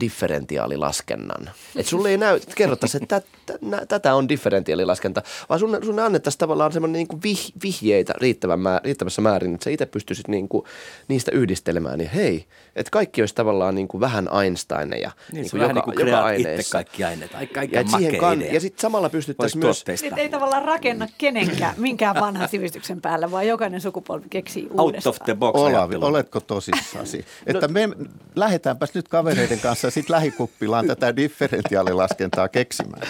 differentiaalilaskennan. 0.00 1.50
Että 1.76 1.90
sulle 1.90 2.08
ei 2.08 2.18
näy, 2.18 2.36
että 2.36 2.54
kerrottaisiin, 2.54 3.02
että 3.02 3.20
tä, 3.20 3.58
tä, 3.70 3.86
tätä 3.86 4.14
on 4.14 4.28
differentiaalilaskenta, 4.28 5.22
vaan 5.48 5.60
sun, 5.60 5.78
sun 5.84 5.98
annettaisiin 5.98 6.38
tavallaan 6.38 6.72
semmoinen 6.72 6.92
niin 6.98 7.08
kuin 7.08 7.22
vih, 7.22 7.52
vihjeitä 7.62 8.14
riittävän 8.16 8.60
määr, 8.60 8.80
riittävässä 8.84 9.22
määrin, 9.22 9.54
että 9.54 9.64
sä 9.64 9.70
itse 9.70 9.86
pystyisit 9.86 10.28
niin 10.28 10.48
kuin 10.48 10.64
niistä 11.08 11.32
yhdistelemään. 11.32 11.98
Niin 11.98 12.10
hei, 12.10 12.44
että 12.76 12.90
kaikki 12.90 13.22
olisi 13.22 13.34
tavallaan 13.34 13.74
niin 13.74 13.88
kuin 13.88 14.00
vähän 14.00 14.28
Einsteineja. 14.42 15.10
Niin, 15.32 15.42
niin 15.42 15.60
vähän 15.60 15.74
niin 15.74 15.84
kuin 15.84 15.96
kreaat 15.96 16.38
itse 16.38 16.62
kaikki 16.72 17.04
aineet. 17.04 17.34
Aika, 17.34 17.60
aika 17.60 17.74
ja, 17.74 17.80
et 17.80 17.88
siihen 17.88 18.04
makea 18.04 18.20
kan, 18.20 18.42
idea. 18.42 18.54
ja 18.54 18.60
sitten 18.60 18.82
samalla 18.82 19.08
pystyttäisiin 19.08 19.64
myös... 19.64 19.76
tuotteistaa. 19.76 20.08
Sitten 20.08 20.22
ei 20.22 20.28
tavallaan 20.28 20.64
rakenna 20.64 21.08
kenenkään, 21.18 21.74
minkään 21.76 22.16
vanhan 22.20 22.48
sivistyksen 22.48 23.00
päälle, 23.00 23.30
vaan 23.30 23.46
jokainen 23.46 23.80
sukupolvi 23.80 24.26
keksii 24.30 24.68
Out 25.06 25.16
of 25.16 25.24
the 25.24 25.34
box 25.34 25.60
Olavi, 25.60 25.94
oletko 25.96 26.40
tosissasi? 26.40 27.24
Että 27.46 27.68
me 27.68 27.88
lähdetäänpäs 28.36 28.94
nyt 28.94 29.08
kavereiden 29.08 29.60
kanssa 29.60 29.90
sitten 29.90 30.14
lähikuppilaan 30.14 30.86
tätä 30.86 31.16
differentiaalilaskentaa 31.16 32.48
keksimään. 32.48 33.02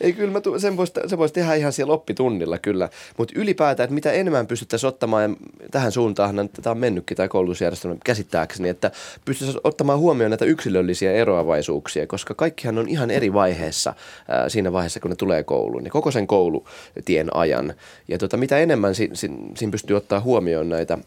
Ei 0.00 0.12
kyllä, 0.12 0.32
mä 0.32 0.40
tu- 0.40 0.58
sen 0.60 0.76
voisi 0.76 0.92
se 1.06 1.18
vois 1.18 1.32
tehdä 1.32 1.54
ihan 1.54 1.72
siellä 1.72 1.92
oppitunnilla 1.92 2.58
kyllä. 2.58 2.88
Mutta 3.18 3.34
ylipäätään, 3.36 3.84
että 3.84 3.94
mitä 3.94 4.12
enemmän 4.12 4.46
pystyttäisiin 4.46 4.88
ottamaan, 4.88 5.30
ja 5.30 5.36
tähän 5.70 5.92
suuntaan 5.92 6.48
tämä 6.62 6.70
on 6.72 6.78
mennytkin 6.78 7.16
tämä 7.16 7.28
koulutusjärjestelmä 7.28 7.96
käsittääkseni, 8.04 8.68
että 8.68 8.90
pystyttäisiin 9.24 9.60
ottamaan 9.64 9.98
huomioon 9.98 10.30
näitä 10.30 10.44
yksilöllisiä 10.44 11.12
eroavaisuuksia, 11.12 12.06
koska 12.06 12.34
kaikkihan 12.34 12.78
on 12.78 12.88
ihan 12.88 13.10
eri 13.10 13.32
vaiheessa 13.32 13.94
ää, 14.28 14.48
siinä 14.48 14.72
vaiheessa, 14.72 15.00
kun 15.00 15.10
ne 15.10 15.16
tulee 15.16 15.42
kouluun, 15.44 15.84
ja 15.84 15.90
koko 15.90 16.10
sen 16.10 16.26
koulutien 16.26 17.36
ajan. 17.36 17.74
Ja 18.08 18.18
tota, 18.18 18.36
mitä 18.36 18.58
enemmän 18.58 18.94
si- 18.94 19.10
si- 19.12 19.30
siinä 19.54 19.70
pystyy 19.70 19.96
ottaa 19.96 20.20
huomioon 20.20 20.68
näitä 20.68 20.98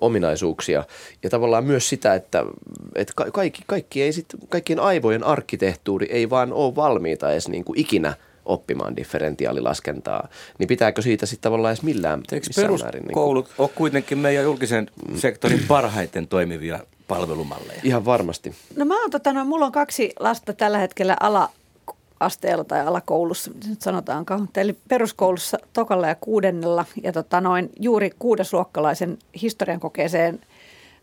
ominaisuuksia 0.00 0.84
ja 1.22 1.30
tavallaan 1.30 1.64
myös 1.64 1.88
sitä, 1.88 2.14
että, 2.14 2.44
että 2.94 3.12
ka- 3.16 3.30
kaikki, 3.30 3.62
kaikki 3.66 4.02
ei 4.02 4.12
sit, 4.12 4.26
kaikkien 4.48 4.80
aivojen 4.80 5.24
arkkitehtuuri 5.24 6.06
ei 6.10 6.30
vaan 6.30 6.52
ole 6.52 6.76
valmiita 6.76 7.32
edes 7.32 7.48
niin 7.48 7.64
kuin 7.64 7.78
ikinä 7.78 8.14
oppimaan 8.44 8.96
differentiaalilaskentaa, 8.96 10.28
niin 10.58 10.68
pitääkö 10.68 11.02
siitä 11.02 11.26
sitten 11.26 11.42
tavallaan 11.42 11.72
edes 11.72 11.82
millään 11.82 12.22
Eikö 12.32 12.46
määrin? 12.60 12.72
Niin 12.72 12.82
kuin, 12.82 13.02
peruskoulut 13.04 13.50
ole 13.58 13.70
kuitenkin 13.74 14.18
meidän 14.18 14.44
julkisen 14.44 14.90
sektorin 15.16 15.64
parhaiten 15.68 16.28
toimivia 16.28 16.78
palvelumalleja? 17.08 17.80
ihan 17.84 18.04
varmasti. 18.04 18.54
No 18.76 18.84
mä 18.84 19.00
oon 19.00 19.10
tota, 19.10 19.32
no, 19.32 19.44
mulla 19.44 19.66
on 19.66 19.72
kaksi 19.72 20.12
lasta 20.20 20.52
tällä 20.52 20.78
hetkellä 20.78 21.16
ala-asteella 22.22 22.64
tai 22.64 22.80
alakoulussa, 22.80 23.50
nyt 23.68 23.82
sanotaankaan. 23.82 24.48
Eli 24.56 24.76
peruskoulussa 24.88 25.58
tokalla 25.72 26.08
ja 26.08 26.14
kuudennella 26.14 26.84
ja 27.02 27.12
tota, 27.12 27.40
noin 27.40 27.70
juuri 27.80 28.10
kuudesluokkalaisen 28.18 29.18
historian 29.42 29.80
kokeeseen 29.80 30.40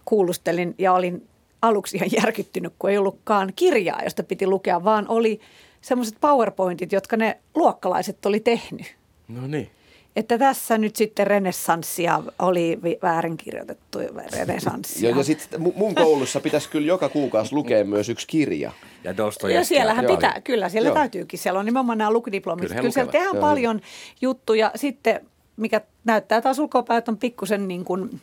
kuulustelin 0.06 0.76
ja 0.78 0.94
olin 0.94 1.28
aluksi 1.62 1.98
ihan 1.98 2.10
järkyttynyt, 2.24 2.74
kun 2.80 2.90
ei 2.90 2.98
ollutkaan 2.98 3.54
kirjaa, 3.56 4.04
josta 4.04 4.24
piti 4.24 4.48
lukea, 4.48 4.84
vaan 4.84 5.06
oli 5.08 5.40
semmoiset 5.82 6.18
powerpointit, 6.22 6.92
jotka 6.92 7.18
ne 7.18 7.38
luokkalaiset 7.56 8.26
oli 8.26 8.40
tehnyt. 8.40 8.96
No 9.28 9.48
niin. 9.48 9.70
Että 10.16 10.38
tässä 10.38 10.78
nyt 10.78 10.96
sitten 10.96 11.28
renessanssia 11.28 12.24
oli 12.40 12.80
väärinkirjoitettu 13.02 14.00
renessanssia. 14.32 15.10
Ja, 15.10 15.18
ja 15.18 15.24
sitten 15.24 15.62
mun 15.76 15.96
koulussa 15.96 16.40
pitäisi 16.40 16.70
kyllä 16.70 16.88
joka 16.88 17.10
kuukausi 17.10 17.54
lukea 17.54 17.86
myös 17.86 18.10
yksi 18.10 18.28
kirja. 18.28 18.72
Ja 19.04 19.14
Ja 19.54 19.66
siellähän 19.66 20.06
Joo. 20.06 20.16
pitää, 20.16 20.42
kyllä 20.44 20.70
siellä 20.70 20.88
Joo. 20.88 20.96
täytyykin. 20.96 21.40
Siellä 21.40 21.60
on 21.60 21.66
nimenomaan 21.66 21.98
nämä 21.98 22.12
lukudiplomit. 22.12 22.68
Kyllä 22.68 22.82
Kyllä, 22.82 22.92
siellä 22.92 23.12
tehdään 23.12 23.36
Joo. 23.36 23.42
paljon 23.42 23.82
juttuja. 24.22 24.72
Sitten, 24.76 25.26
mikä 25.58 25.82
näyttää 26.04 26.42
taas 26.42 26.60
ulkopäin, 26.60 27.04
on 27.08 27.18
pikkusen 27.18 27.68
niin 27.68 27.86
kuin 27.86 28.22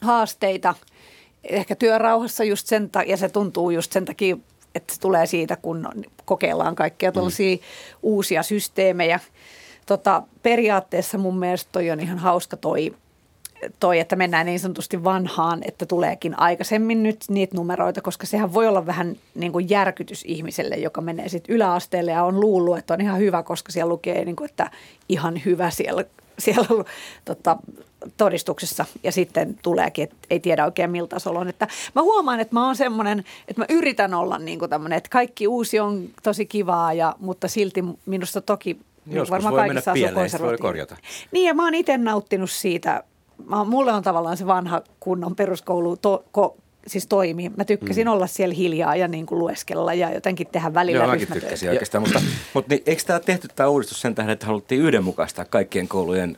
haasteita. 0.00 0.74
Ehkä 1.44 1.76
työrauhassa 1.76 2.44
just 2.44 2.66
sen 2.66 2.90
takia, 2.90 3.10
ja 3.10 3.16
se 3.16 3.28
tuntuu 3.28 3.70
just 3.70 3.92
sen 3.92 4.04
takia, 4.04 4.36
että 4.74 4.94
se 4.94 5.00
tulee 5.00 5.26
siitä, 5.26 5.56
kun 5.56 5.88
kokeillaan 6.24 6.74
kaikkia 6.74 7.12
tällaisia 7.12 7.56
uusia 8.02 8.42
systeemejä. 8.42 9.20
Tota, 9.86 10.22
periaatteessa 10.42 11.18
mun 11.18 11.38
mielestä 11.38 11.68
toi 11.72 11.90
on 11.90 12.00
ihan 12.00 12.18
hauska 12.18 12.56
toi 12.56 12.94
toi, 13.80 13.98
että 13.98 14.16
mennään 14.16 14.46
niin 14.46 14.60
sanotusti 14.60 15.04
vanhaan, 15.04 15.60
että 15.68 15.86
tuleekin 15.86 16.38
aikaisemmin 16.38 17.02
nyt 17.02 17.24
niitä 17.28 17.56
numeroita, 17.56 18.00
koska 18.00 18.26
sehän 18.26 18.54
voi 18.54 18.68
olla 18.68 18.86
vähän 18.86 19.16
niin 19.34 19.52
kuin 19.52 19.70
järkytys 19.70 20.24
ihmiselle, 20.26 20.76
joka 20.76 21.00
menee 21.00 21.28
sitten 21.28 21.54
yläasteelle 21.54 22.10
ja 22.10 22.24
on 22.24 22.40
luullut, 22.40 22.78
että 22.78 22.94
on 22.94 23.00
ihan 23.00 23.18
hyvä, 23.18 23.42
koska 23.42 23.72
siellä 23.72 23.88
lukee, 23.88 24.24
niin 24.24 24.36
kuin, 24.36 24.50
että 24.50 24.70
ihan 25.08 25.40
hyvä 25.44 25.70
siellä, 25.70 26.04
siellä 26.38 26.84
tota, 27.24 27.56
todistuksessa 28.16 28.84
ja 29.02 29.12
sitten 29.12 29.58
tuleekin, 29.62 30.04
että 30.04 30.16
ei 30.30 30.40
tiedä 30.40 30.64
oikein 30.64 30.90
miltä 30.90 31.16
tasolla 31.16 31.40
on. 31.40 31.48
Että 31.48 31.68
mä 31.94 32.02
huomaan, 32.02 32.40
että 32.40 32.54
mä 32.54 32.66
oon 32.66 32.76
semmoinen, 32.76 33.24
että 33.48 33.60
mä 33.60 33.66
yritän 33.68 34.14
olla 34.14 34.38
niin 34.38 34.58
kuin 34.58 34.70
tämmöinen, 34.70 34.96
että 34.96 35.10
kaikki 35.10 35.48
uusi 35.48 35.80
on 35.80 36.08
tosi 36.22 36.46
kivaa, 36.46 36.92
ja, 36.92 37.16
mutta 37.20 37.48
silti 37.48 37.84
minusta 38.06 38.40
toki 38.40 38.80
niin 39.06 39.16
Joskus 39.16 39.30
varmaan 39.30 39.54
voi 39.54 39.60
kaikissa 39.60 39.92
mennä 39.92 40.08
pieleen, 40.08 40.30
voi 40.40 40.58
korjata. 40.58 40.96
Niin 41.30 41.46
ja 41.46 41.54
mä 41.54 41.64
oon 41.64 41.74
itse 41.74 41.98
nauttinut 41.98 42.50
siitä. 42.50 43.04
Mä, 43.46 43.64
mulle 43.64 43.92
on 43.92 44.02
tavallaan 44.02 44.36
se 44.36 44.46
vanha 44.46 44.82
kunnon 45.00 45.36
peruskoulu 45.36 45.96
to, 45.96 46.24
ko, 46.32 46.56
siis 46.86 47.06
toimii. 47.06 47.50
Mä 47.56 47.64
tykkäsin 47.64 48.06
mm. 48.06 48.12
olla 48.12 48.26
siellä 48.26 48.54
hiljaa 48.54 48.96
ja 48.96 49.08
niin 49.08 49.26
kuin 49.26 49.38
lueskella 49.38 49.94
ja 49.94 50.14
jotenkin 50.14 50.46
tehdä 50.52 50.74
välillä 50.74 50.98
Joo, 51.04 51.12
mäkin 51.12 51.28
tykkäsin 51.32 51.70
oikeastaan, 51.70 52.02
mutta, 52.02 52.20
mutta 52.54 52.74
niin, 52.74 52.82
eikö 52.86 53.02
tämä 53.06 53.20
tehty 53.20 53.48
tämä 53.56 53.68
uudistus 53.68 54.00
sen 54.00 54.14
tähden, 54.14 54.32
että 54.32 54.46
haluttiin 54.46 54.80
yhdenmukaistaa 54.80 55.44
kaikkien 55.44 55.88
koulujen 55.88 56.36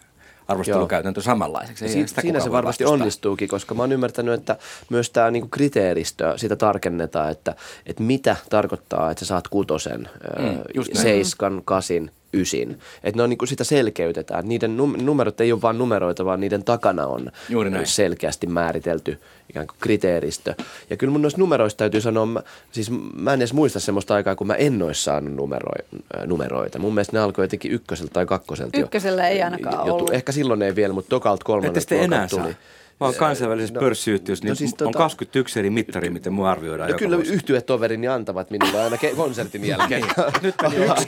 arvostelukäytäntö 0.48 1.22
samanlaiseksi? 1.22 1.84
Ei 1.84 1.90
Si- 1.90 2.06
siinä 2.20 2.40
se 2.40 2.52
varmasti 2.52 2.84
vastustaa. 2.84 2.92
onnistuukin, 3.02 3.48
koska 3.48 3.74
mä 3.74 3.82
oon 3.82 3.92
ymmärtänyt, 3.92 4.34
että 4.34 4.56
myös 4.90 5.10
tämä 5.10 5.30
niinku 5.30 5.48
kriteeristö, 5.48 6.32
sitä 6.36 6.56
tarkennetaan, 6.56 7.30
että, 7.30 7.54
että 7.86 8.02
mitä 8.02 8.36
tarkoittaa, 8.50 9.10
että 9.10 9.24
sä 9.24 9.28
saat 9.28 9.48
kutosen, 9.48 10.08
Mm, 10.38 10.44
näin. 10.44 10.66
seiskan, 10.94 11.62
kasin, 11.64 12.10
ysin. 12.40 12.79
Että 13.05 13.16
ne 13.18 13.23
on 13.23 13.31
niinku 13.31 13.47
sitä 13.47 13.64
selkeytetään. 13.64 14.49
Niiden 14.49 14.77
num- 14.77 15.03
numerot 15.03 15.40
ei 15.40 15.53
ole 15.53 15.62
vain 15.62 15.79
numeroita, 15.79 16.25
vaan 16.25 16.40
niiden 16.40 16.64
takana 16.64 17.07
on 17.07 17.31
Juuri 17.49 17.70
näin. 17.70 17.87
selkeästi 17.87 18.47
määritelty 18.47 19.18
ikään 19.51 19.66
kuin 19.66 19.77
kriteeristö. 19.81 20.55
Ja 20.90 20.97
kyllä 20.97 21.11
mun 21.12 21.23
noista 21.23 21.40
numeroista 21.40 21.79
täytyy 21.79 22.01
sanoa, 22.01 22.27
mä, 22.27 22.42
siis 22.73 22.90
mä 23.16 23.33
en 23.33 23.40
edes 23.40 23.53
muista 23.53 23.81
semmoista 23.81 24.14
aikaa, 24.14 24.35
kun 24.37 24.47
mä 24.47 24.55
en 24.55 24.83
olisi 24.83 25.03
saanut 25.05 25.35
numero- 25.35 25.73
äh, 26.18 26.27
numeroita. 26.27 26.79
Mun 26.79 26.94
mielestä 26.94 27.16
ne 27.16 27.20
alkoi 27.23 27.44
jotenkin 27.44 27.73
ykköseltä 27.73 28.12
tai 28.12 28.27
kakkoselta. 28.27 28.79
jo- 28.79 28.85
Ykkösellä 28.85 29.29
ei 29.29 29.42
ainakaan 29.42 29.87
jo- 29.87 29.94
ollut. 29.94 30.11
Ehkä 30.14 30.33
silloin 30.33 30.62
ei 30.62 30.77
vielä, 30.77 30.94
mutta 30.94 31.09
tokalta 31.09 31.35
Ette 31.35 31.44
kolmannelta 31.44 31.81
sitten 31.81 32.01
enää 32.01 32.29
luokalta 32.33 32.53
saa. 32.53 32.61
Mä 33.00 33.07
oon 33.07 33.14
kansainvälisessä 33.14 33.74
No, 33.74 33.80
pörssiyhtiössä, 33.80 34.44
niin 34.44 34.50
no 34.50 34.54
siis 34.54 34.74
on 34.83 34.94
tota- 34.94 34.98
21 34.98 35.59
eri 35.59 35.70
mittaria, 35.70 36.11
miten 36.11 36.33
mua 36.33 36.50
arvioidaan 36.50 36.90
No 36.90 36.98
kyllä 36.98 37.16
vuosi. 37.16 37.33
yhtyetoverini 37.33 38.09
antavat 38.09 38.50
minulle 38.50 38.83
aina 38.83 38.96
ke- 38.96 39.16
konsertin 39.16 39.64
jälkeen. 39.64 40.04
Nyt 40.42 40.54
meni 40.62 40.76
yksi 40.76 41.07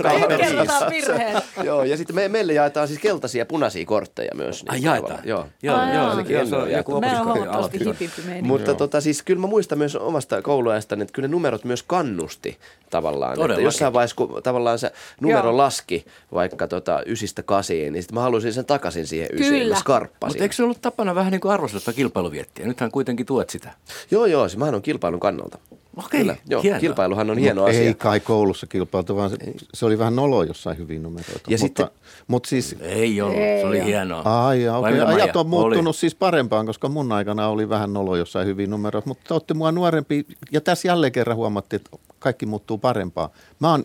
virheet. 0.90 1.44
Joo, 1.64 1.84
ja 1.84 1.96
sitten 1.96 2.16
me, 2.16 2.28
meille 2.28 2.52
jaetaan 2.52 2.88
siis 2.88 3.00
keltaisia 3.00 3.40
ja 3.40 3.46
punaisia 3.46 3.84
kortteja 3.86 4.30
myös. 4.34 4.64
Ai 4.68 4.76
niin 4.76 4.84
jaetaan? 4.84 5.02
tavallaan. 5.04 5.28
Joo. 5.28 5.46
Joo, 5.62 5.76
Ai 5.76 5.94
joo, 5.94 6.20
joo, 6.38 6.46
se 6.46 6.56
on 6.56 6.70
joku 6.70 6.92
huomattavasti 6.92 7.78
hipimpi. 7.78 8.42
Mutta 8.42 8.74
tota, 8.74 9.00
siis 9.00 9.22
kyllä 9.22 9.40
mä 9.40 9.46
muistan 9.46 9.78
myös 9.78 9.96
omasta 9.96 10.42
kouluajastani, 10.42 11.02
että 11.02 11.12
kyllä 11.12 11.28
ne 11.28 11.32
numerot 11.32 11.64
myös 11.64 11.82
kannusti 11.82 12.58
tavallaan. 12.90 13.40
Että 13.50 13.60
jossain 13.60 13.92
vaiheessa, 13.92 14.16
kun 14.16 14.40
tavallaan 14.42 14.78
se 14.78 14.92
numero 15.20 15.56
laski 15.56 16.06
vaikka 16.32 16.68
tota 16.68 17.02
ysistä 17.06 17.42
kasiin, 17.42 17.92
niin 17.92 18.02
sitten 18.02 18.14
mä 18.14 18.20
halusin 18.20 18.52
sen 18.52 18.64
takaisin 18.64 19.06
siihen 19.06 19.28
ysiin. 19.32 19.52
Kyllä. 19.62 19.74
Mä 19.74 19.80
skarppasin. 19.80 20.30
Mutta 20.34 20.44
eikö 20.44 20.54
se 20.54 20.62
ollut 20.62 20.82
tapana 20.82 21.14
vähän 21.14 21.30
niin 21.32 21.40
kuin 21.40 21.52
arvostella 21.52 21.75
kilpailuviettiä? 21.92 22.66
Nythän 22.66 22.90
kuitenkin 22.90 23.26
tuet 23.26 23.50
sitä. 23.50 23.70
Joo, 24.10 24.26
joo, 24.26 24.48
se 24.48 24.58
mähän 24.58 24.74
on 24.74 24.82
kilpailun 24.82 25.20
kannalta. 25.20 25.58
Okei, 25.96 26.20
Kyllä, 26.20 26.36
joo, 26.48 26.62
hienoa. 26.62 26.80
kilpailuhan 26.80 27.30
on 27.30 27.38
hieno 27.38 27.60
Mut 27.60 27.70
asia. 27.70 27.82
Ei 27.82 27.94
kai 27.94 28.20
koulussa 28.20 28.66
kilpailtu, 28.66 29.16
vaan 29.16 29.30
se, 29.30 29.36
se 29.74 29.86
oli 29.86 29.98
vähän 29.98 30.16
nolo 30.16 30.42
jossain 30.42 30.78
hyviä 30.78 30.98
numeroita. 30.98 31.40
Ja 31.50 31.58
mutta, 31.60 31.82
sitten- 31.82 31.88
mutta 32.28 32.48
siis 32.48 32.76
Ei 32.80 33.20
ollut, 33.20 33.36
Ei 33.36 33.60
se 33.60 33.66
oli 33.66 33.76
ole. 33.80 33.86
hienoa. 33.86 34.46
Ai, 34.46 34.62
ja, 34.62 34.76
okei. 34.76 34.92
mitä, 34.92 35.04
Maija? 35.04 35.24
Ajat 35.24 35.36
on 35.36 35.48
muuttunut 35.48 35.86
Oli. 35.86 35.94
siis 35.94 36.14
parempaan, 36.14 36.66
koska 36.66 36.88
mun 36.88 37.12
aikana 37.12 37.48
oli 37.48 37.68
vähän 37.68 37.92
nolo 37.92 38.16
jossain 38.16 38.46
hyvin 38.46 38.70
numeroita, 38.70 39.08
mutta 39.08 39.24
te 39.28 39.34
olette 39.34 39.54
mua 39.54 39.72
nuorempi. 39.72 40.26
Ja 40.52 40.60
tässä 40.60 40.88
jälleen 40.88 41.12
kerran 41.12 41.36
huomattiin, 41.36 41.80
että 41.80 41.96
kaikki 42.18 42.46
muuttuu 42.46 42.78
parempaan. 42.78 43.30
Mä 43.60 43.70
oon 43.70 43.84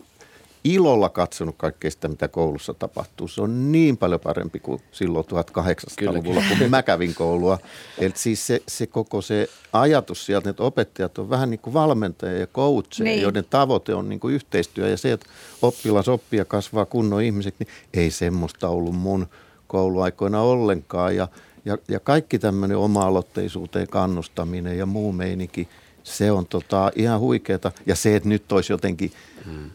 ilolla 0.64 1.08
katsonut 1.08 1.54
kaikkea 1.58 1.90
sitä, 1.90 2.08
mitä 2.08 2.28
koulussa 2.28 2.74
tapahtuu. 2.74 3.28
Se 3.28 3.42
on 3.42 3.72
niin 3.72 3.96
paljon 3.96 4.20
parempi 4.20 4.60
kuin 4.60 4.82
silloin 4.92 5.24
1800-luvulla, 5.26 6.42
kun 6.58 6.70
mä 6.70 6.82
kävin 6.82 7.14
koulua. 7.14 7.58
Eli 7.98 8.12
siis 8.16 8.46
se, 8.46 8.62
se 8.68 8.86
koko 8.86 9.22
se 9.22 9.48
ajatus 9.72 10.26
sieltä, 10.26 10.50
että 10.50 10.62
opettajat 10.62 11.18
on 11.18 11.30
vähän 11.30 11.50
niin 11.50 11.60
kuin 11.60 11.74
valmentajia 11.74 12.38
ja 12.38 12.46
coacheja, 12.46 13.04
Niin. 13.04 13.22
joiden 13.22 13.44
tavoite 13.50 13.94
on 13.94 14.08
niin 14.08 14.20
kuin 14.20 14.34
yhteistyö 14.34 14.88
ja 14.88 14.96
se, 14.96 15.12
että 15.12 15.26
oppilas 15.62 16.08
oppii 16.08 16.38
ja 16.38 16.44
kasvaa 16.44 16.86
kunnon 16.86 17.22
ihmiseksi, 17.22 17.64
niin 17.64 17.74
ei 17.94 18.10
semmoista 18.10 18.68
ollut 18.68 18.94
mun 18.94 19.26
kouluaikoina 19.66 20.40
ollenkaan. 20.42 21.16
Ja, 21.16 21.28
ja, 21.64 21.78
ja 21.88 22.00
kaikki 22.00 22.38
tämmöinen 22.38 22.76
oma-aloitteisuuteen 22.76 23.88
kannustaminen 23.88 24.78
ja 24.78 24.86
muu 24.86 25.12
meininki, 25.12 25.68
se 26.04 26.32
on 26.32 26.46
tota 26.46 26.92
ihan 26.96 27.20
huikeeta. 27.20 27.72
Ja 27.86 27.94
se, 27.94 28.16
että 28.16 28.28
nyt 28.28 28.52
olisi 28.52 28.72
jotenkin 28.72 29.12
hmm. 29.44 29.70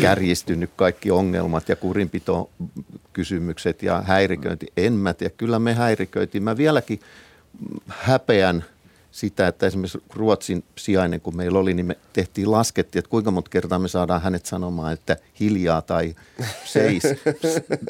kärjistynyt 0.00 0.70
kaikki 0.76 1.10
ongelmat 1.10 1.68
ja 1.68 1.76
kurinpito 1.76 2.50
kysymykset 3.12 3.82
ja 3.82 4.02
häiriköinti, 4.02 4.66
en 4.76 4.92
mä 4.92 5.14
tiedä. 5.14 5.34
Kyllä 5.36 5.58
me 5.58 5.74
häiriköitiin. 5.74 6.42
Mä 6.42 6.56
vieläkin 6.56 7.00
häpeän 7.86 8.64
sitä, 9.16 9.48
että 9.48 9.66
esimerkiksi 9.66 10.02
Ruotsin 10.14 10.64
sijainen, 10.78 11.20
kun 11.20 11.36
meillä 11.36 11.58
oli, 11.58 11.74
niin 11.74 11.86
me 11.86 11.96
tehtiin, 12.12 12.50
laskettiin, 12.50 12.98
että 13.00 13.08
kuinka 13.08 13.30
monta 13.30 13.50
kertaa 13.50 13.78
me 13.78 13.88
saadaan 13.88 14.22
hänet 14.22 14.46
sanomaan, 14.46 14.92
että 14.92 15.16
hiljaa 15.40 15.82
tai 15.82 16.14
seis. 16.64 17.02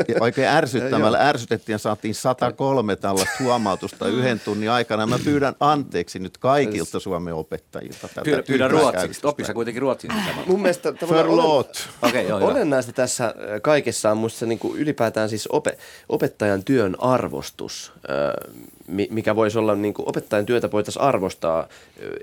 Ja 0.09 0.15
oikein 0.21 0.49
ärsyttämällä 0.49 1.29
ärsytettiin 1.29 1.75
ja 1.75 1.79
saatiin 1.79 2.15
103 2.15 2.97
tällaista 2.97 3.35
huomautusta 3.41 4.09
yhden 4.19 4.41
tunnin 4.41 4.71
aikana. 4.71 5.07
Mä 5.07 5.19
pyydän 5.25 5.55
anteeksi 5.61 6.19
nyt 6.19 6.39
kaikilta 6.39 7.01
Suomen 7.01 7.35
opettajilta 7.35 8.09
tätä 8.09 8.23
Pyydä, 8.23 8.43
pyydä 8.43 8.69
tyhmää 8.69 8.83
ruotsiksi. 8.83 9.27
Opissa 9.27 9.55
kuitenkin 9.55 9.83
ruotsin. 9.83 10.11
Mun 10.47 10.62
mielestä 10.62 10.93
Förlåt. 10.93 11.89
Okei, 12.03 12.29
joo, 12.29 12.39
hyvä. 12.39 12.51
Olennaista 12.51 12.93
tässä 12.93 13.25
äh, 13.27 13.35
kaikessa 13.62 14.11
on 14.11 14.19
musta 14.19 14.39
se 14.39 14.47
niin 14.47 14.59
kuin 14.59 14.79
ylipäätään 14.79 15.29
siis 15.29 15.47
ope, 15.53 15.79
opettajan 16.09 16.65
työn 16.65 16.97
arvostus, 17.01 17.93
mi- 18.55 18.76
mikä 18.88 19.37
voisi 19.37 19.59
olla 19.59 19.75
niin 19.75 19.94
kuin 19.94 20.09
opettajan 20.09 20.46
työtä 20.46 20.70
voitaisiin 20.70 21.03
arvostaa 21.03 21.68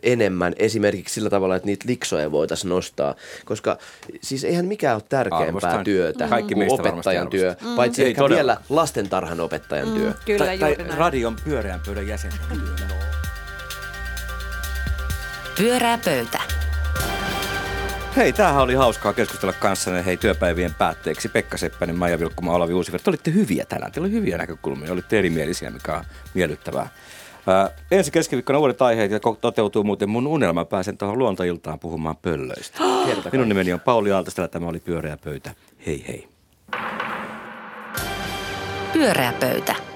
enemmän 0.03 0.53
esimerkiksi 0.57 1.13
sillä 1.13 1.29
tavalla, 1.29 1.55
että 1.55 1.65
niitä 1.65 1.85
liksoja 1.87 2.31
voitaisiin 2.31 2.69
nostaa, 2.69 3.15
koska 3.45 3.77
siis 4.21 4.43
eihän 4.43 4.65
mikään 4.65 4.95
ole 4.95 5.03
tärkeämpää 5.09 5.47
Arvostan. 5.47 5.83
työtä 5.83 6.27
Kaikki 6.27 6.53
kuin 6.53 6.63
meistä 6.63 6.83
varmasti 6.83 7.09
opettajan 7.09 7.27
työ, 7.27 7.49
arvostaa. 7.49 7.75
paitsi 7.75 8.01
Ei 8.01 8.07
ehkä 8.07 8.21
todella. 8.21 8.35
vielä 8.35 8.57
lastentarhan 8.69 9.39
opettajan 9.39 9.91
työ. 9.91 10.13
Kyllä, 10.25 10.45
tai, 10.45 10.57
tai 10.57 10.75
radion 10.97 11.35
pyöreän 11.43 11.79
pöydän 11.85 12.07
jäsenten 12.07 12.39
työ. 12.49 12.87
Pyörää 15.57 15.99
pöytä. 16.05 16.52
Hei, 18.15 18.33
tämähän 18.33 18.63
oli 18.63 18.75
hauskaa 18.75 19.13
keskustella 19.13 19.53
kanssanne 19.53 20.05
hei 20.05 20.17
työpäivien 20.17 20.73
päätteeksi. 20.73 21.29
Pekka 21.29 21.57
Seppänen, 21.57 21.93
niin 21.93 21.99
Maija 21.99 22.19
Vilkkuma, 22.19 22.53
Olavi 22.53 22.73
Uusivert. 22.73 23.07
Olitte 23.07 23.33
hyviä 23.33 23.65
tänään, 23.65 23.91
teillä 23.91 24.05
oli 24.05 24.13
hyviä 24.13 24.37
näkökulmia, 24.37 24.91
olitte 24.91 25.19
erimielisiä, 25.19 25.69
mikä 25.69 25.93
on 25.93 26.03
miellyttävää. 26.33 26.89
Ää, 27.47 27.69
ensi 27.91 28.11
keskiviikkona 28.11 28.59
uudet 28.59 28.81
aiheet 28.81 29.11
ja 29.11 29.19
toteutuu 29.41 29.83
muuten 29.83 30.09
mun 30.09 30.27
unelma. 30.27 30.65
Pääsen 30.65 30.97
tuohon 30.97 31.19
luontoiltaan 31.19 31.79
puhumaan 31.79 32.17
pöllöistä. 32.17 32.79
Minun 33.31 33.49
nimeni 33.49 33.73
on 33.73 33.79
Pauli 33.79 34.11
Aaltastella, 34.11 34.47
tämä 34.47 34.67
oli 34.67 34.79
Pyöreä 34.79 35.17
pöytä. 35.17 35.51
Hei 35.85 36.05
hei. 36.07 36.27
Pyöreä 38.93 39.33
pöytä. 39.39 39.92